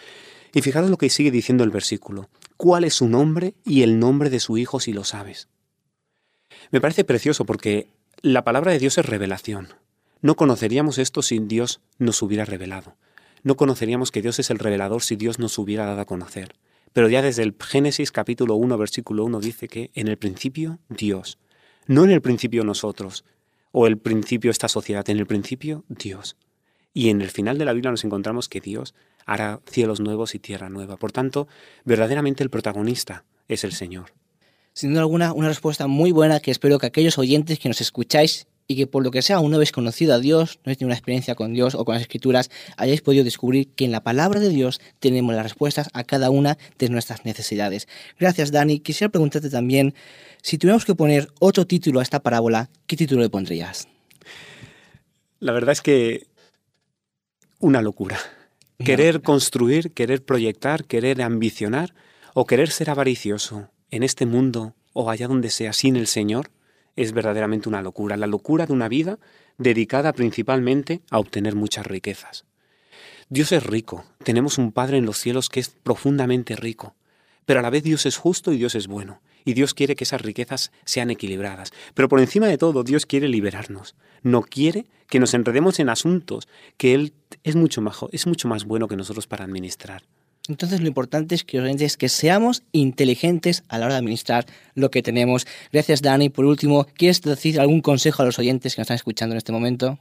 Y 0.53 0.62
fijaros 0.62 0.89
lo 0.89 0.97
que 0.97 1.10
sigue 1.10 1.32
diciendo 1.32 1.63
el 1.63 1.69
versículo. 1.69 2.30
¿Cuál 2.58 2.84
es 2.84 2.95
su 2.95 3.08
nombre 3.08 3.53
y 3.63 3.84
el 3.84 3.99
nombre 3.99 4.30
de 4.30 4.39
su 4.39 4.58
hijo 4.58 4.80
si 4.80 4.91
lo 4.91 5.03
sabes? 5.03 5.47
Me 6.71 6.82
parece 6.82 7.03
precioso 7.03 7.45
porque 7.45 7.88
la 8.21 8.43
palabra 8.43 8.71
de 8.71 8.80
Dios 8.80 8.97
es 8.97 9.06
revelación. 9.06 9.69
No 10.21 10.36
conoceríamos 10.36 10.97
esto 10.97 11.21
si 11.21 11.39
Dios 11.39 11.80
nos 11.99 12.21
hubiera 12.21 12.45
revelado. 12.45 12.95
No 13.43 13.56
conoceríamos 13.56 14.12
que 14.12 14.21
Dios 14.21 14.39
es 14.39 14.49
el 14.49 14.60
revelador 14.60 15.03
si 15.03 15.15
Dios 15.15 15.38
nos 15.38 15.58
hubiera 15.58 15.86
dado 15.86 16.01
a 16.01 16.06
conocer. 16.06 16.56
Pero 16.93 17.08
ya 17.08 17.21
desde 17.21 17.43
el 17.43 17.56
Génesis 17.60 18.12
capítulo 18.12 18.56
1, 18.56 18.77
versículo 18.77 19.23
1 19.25 19.39
dice 19.39 19.67
que 19.67 19.91
en 19.93 20.08
el 20.08 20.17
principio 20.17 20.80
Dios, 20.89 21.38
no 21.86 22.03
en 22.03 22.12
el 22.12 22.21
principio 22.21 22.63
nosotros, 22.63 23.23
o 23.71 23.86
el 23.86 23.97
principio 23.97 24.49
esta 24.49 24.67
sociedad, 24.67 25.08
en 25.10 25.19
el 25.19 25.27
principio 25.27 25.84
Dios. 25.88 26.36
Y 26.93 27.10
en 27.10 27.21
el 27.21 27.30
final 27.30 27.60
de 27.60 27.65
la 27.65 27.73
Biblia 27.73 27.91
nos 27.91 28.03
encontramos 28.03 28.49
que 28.49 28.60
Dios 28.60 28.95
hará 29.27 29.60
cielos 29.69 29.99
nuevos 29.99 30.34
y 30.34 30.39
tierra 30.39 30.69
nueva. 30.69 30.97
Por 30.97 31.12
tanto, 31.12 31.47
verdaderamente 31.86 32.43
el 32.43 32.49
protagonista 32.49 33.25
es 33.47 33.63
el 33.63 33.73
Señor. 33.73 34.13
Sin 34.73 34.91
duda 34.91 35.01
alguna, 35.01 35.34
una 35.34 35.49
respuesta 35.49 35.86
muy 35.86 36.12
buena 36.12 36.39
que 36.39 36.49
espero 36.49 36.80
que 36.80 36.88
aquellos 36.88 37.19
oyentes 37.19 37.60
que 37.60 37.69
nos 37.69 37.82
escucháis 37.82 38.47
y 38.67 38.75
que 38.75 38.88
por 38.88 39.03
lo 39.03 39.12
que 39.12 39.21
sea 39.21 39.38
aún 39.38 39.51
no 39.51 39.56
habéis 39.58 39.71
conocido 39.71 40.13
a 40.13 40.19
Dios, 40.19 40.58
no 40.58 40.62
habéis 40.65 40.80
tenido 40.80 40.89
una 40.89 40.95
experiencia 40.95 41.36
con 41.36 41.53
Dios 41.53 41.73
o 41.73 41.86
con 41.86 41.93
las 41.93 42.01
Escrituras, 42.01 42.51
hayáis 42.75 43.01
podido 43.01 43.23
descubrir 43.23 43.69
que 43.69 43.86
en 43.86 43.91
la 43.91 44.03
palabra 44.03 44.39
de 44.39 44.49
Dios 44.49 44.82
tenemos 44.99 45.34
las 45.34 45.43
respuestas 45.43 45.89
a 45.93 46.03
cada 46.03 46.30
una 46.30 46.58
de 46.77 46.89
nuestras 46.89 47.23
necesidades. 47.23 47.88
Gracias, 48.19 48.51
Dani. 48.51 48.80
Quisiera 48.80 49.10
preguntarte 49.10 49.49
también, 49.49 49.93
si 50.41 50.58
tuviéramos 50.58 50.86
que 50.86 50.95
poner 50.95 51.30
otro 51.39 51.65
título 51.65 52.01
a 52.01 52.03
esta 52.03 52.19
parábola, 52.19 52.69
¿qué 52.88 52.97
título 52.97 53.21
le 53.21 53.30
pondrías? 53.30 53.88
La 55.39 55.53
verdad 55.53 55.71
es 55.71 55.82
que 55.82 56.27
una 57.60 57.82
locura. 57.82 58.19
Querer 58.84 59.21
construir, 59.21 59.93
querer 59.93 60.23
proyectar, 60.23 60.86
querer 60.86 61.21
ambicionar 61.21 61.95
o 62.34 62.45
querer 62.45 62.69
ser 62.69 62.89
avaricioso 62.89 63.69
en 63.89 64.03
este 64.03 64.25
mundo 64.27 64.75
o 64.93 65.10
allá 65.10 65.27
donde 65.27 65.49
sea 65.49 65.73
sin 65.73 65.95
el 65.95 66.06
Señor 66.06 66.51
es 66.98 67.14
verdaderamente 67.14 67.70
una 67.70 67.82
locura. 67.82 68.18
La 68.18 68.28
locura 68.28 68.66
de 68.66 68.74
una 68.74 68.90
vida 68.90 69.20
dedicada 69.58 70.12
principalmente 70.12 71.02
a 71.10 71.20
obtener 71.20 71.56
muchas 71.56 71.88
riquezas. 71.88 72.44
Dios 73.30 73.52
es 73.54 73.64
rico. 73.64 74.04
Tenemos 74.24 74.58
un 74.58 74.72
Padre 74.72 74.98
en 74.98 75.06
los 75.06 75.18
cielos 75.18 75.48
que 75.48 75.62
es 75.62 75.70
profundamente 75.70 76.56
rico. 76.56 76.96
Pero 77.46 77.62
a 77.62 77.64
la 77.64 77.70
vez 77.70 77.84
Dios 77.84 78.06
es 78.06 78.18
justo 78.18 78.52
y 78.52 78.58
Dios 78.58 78.76
es 78.76 78.88
bueno. 78.88 79.22
Y 79.46 79.54
Dios 79.54 79.74
quiere 79.74 79.96
que 79.96 80.04
esas 80.04 80.22
riquezas 80.22 80.72
sean 80.84 81.10
equilibradas. 81.10 81.72
Pero 81.94 82.10
por 82.10 82.20
encima 82.20 82.48
de 82.48 82.58
todo, 82.58 82.84
Dios 82.84 83.06
quiere 83.06 83.30
liberarnos. 83.30 83.96
No 84.24 84.42
quiere 84.42 84.88
que 85.08 85.20
nos 85.20 85.34
enredemos 85.34 85.80
en 85.80 85.90
asuntos 85.90 86.48
que 86.76 86.94
Él 86.94 87.14
es 87.44 87.56
mucho, 87.56 87.82
más, 87.82 87.98
es 88.12 88.28
mucho 88.28 88.48
más 88.50 88.66
bueno 88.66 88.88
que 88.88 88.98
nosotros 88.98 89.28
para 89.28 89.46
administrar. 89.46 90.04
Entonces 90.50 90.82
lo 90.82 90.88
importante 90.88 91.36
es 91.36 91.44
que, 91.44 91.58
es 91.80 91.98
que 91.98 92.10
seamos 92.10 92.64
inteligentes 92.72 93.64
a 93.68 93.78
la 93.78 93.86
hora 93.86 93.96
de 93.96 94.00
administrar 94.00 94.46
lo 94.76 94.90
que 94.92 95.04
tenemos. 95.04 95.46
Gracias 95.72 96.02
Dani. 96.02 96.30
Por 96.30 96.46
último, 96.46 96.86
¿quieres 96.96 97.22
decir 97.22 97.60
algún 97.60 97.82
consejo 97.82 98.24
a 98.24 98.26
los 98.26 98.40
oyentes 98.40 98.76
que 98.76 98.82
nos 98.82 98.86
están 98.86 98.96
escuchando 98.96 99.34
en 99.34 99.38
este 99.38 99.52
momento? 99.52 100.00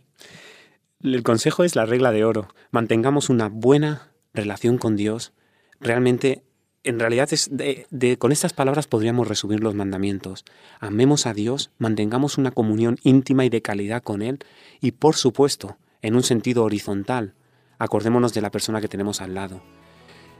El 1.03 1.23
consejo 1.23 1.65
es 1.65 1.77
la 1.77 1.87
regla 1.87 2.13
de 2.13 2.25
oro. 2.25 2.49
Mantengamos 2.71 3.29
una 3.29 3.49
buena 3.49 4.13
relación 4.33 4.79
con 4.79 4.97
Dios. 4.97 5.33
Realmente, 5.81 6.43
en 6.85 6.99
realidad, 6.99 7.29
es 7.33 7.49
de, 7.51 8.17
con 8.19 8.33
estas 8.33 8.53
palabras 8.53 8.87
podríamos 8.87 9.29
resumir 9.29 9.61
los 9.61 9.75
mandamientos. 9.75 10.45
Amemos 10.81 11.27
a 11.27 11.35
Dios, 11.35 11.71
mantengamos 11.79 12.39
una 12.39 12.51
comunión 12.51 12.99
íntima 13.03 13.45
y 13.45 13.51
de 13.51 13.63
calidad 13.63 14.03
con 14.03 14.23
Él 14.23 14.39
y, 14.81 14.93
por 14.93 15.17
supuesto, 15.17 15.77
en 16.03 16.15
un 16.15 16.23
sentido 16.23 16.65
horizontal, 16.65 17.35
acordémonos 17.79 18.33
de 18.33 18.41
la 18.41 18.51
persona 18.51 18.81
que 18.81 18.89
tenemos 18.89 19.21
al 19.21 19.35
lado. 19.35 19.63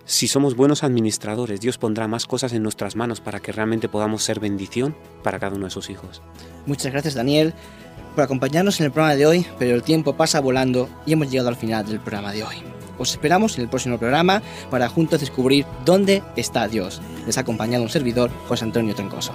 Si 0.09 0.29
somos 0.29 0.55
buenos 0.55 0.85
administradores, 0.85 1.61
Dios 1.61 1.79
pondrá 1.79 2.07
más 2.07 2.27
cosas 2.27 2.53
en 2.53 2.63
nuestras 2.63 2.95
manos 2.95 3.21
para 3.21 3.41
que 3.41 3.51
realmente 3.51 3.89
podamos 3.89 4.23
ser 4.23 4.39
bendición 4.39 4.97
para 5.25 5.41
cada 5.41 5.57
uno 5.57 5.65
de 5.65 5.73
sus 5.73 5.91
hijos. 5.91 6.23
Muchas 6.65 6.93
gracias 6.93 7.15
Daniel 7.15 7.53
por 8.15 8.23
acompañarnos 8.23 8.79
en 8.79 8.87
el 8.87 8.93
programa 8.93 9.17
de 9.17 9.27
hoy, 9.27 9.47
pero 9.59 9.75
el 9.75 9.83
tiempo 9.83 10.17
pasa 10.17 10.41
volando 10.41 10.89
y 11.07 11.13
hemos 11.13 11.29
llegado 11.29 11.49
al 11.49 11.57
final 11.57 11.85
del 11.85 11.99
programa 11.99 12.33
de 12.33 12.45
hoy. 12.45 12.55
Os 12.99 13.11
esperamos 13.11 13.57
en 13.57 13.65
el 13.65 13.69
próximo 13.69 13.99
programa 13.99 14.43
para 14.71 14.89
juntos 14.89 15.21
descubrir 15.21 15.67
dónde 15.85 16.23
está 16.37 16.69
Dios. 16.69 17.03
Les 17.27 17.37
ha 17.37 17.41
acompañado 17.41 17.83
un 17.83 17.91
servidor, 17.91 18.31
José 18.47 18.65
Antonio 18.65 18.95
Troncoso. 18.95 19.35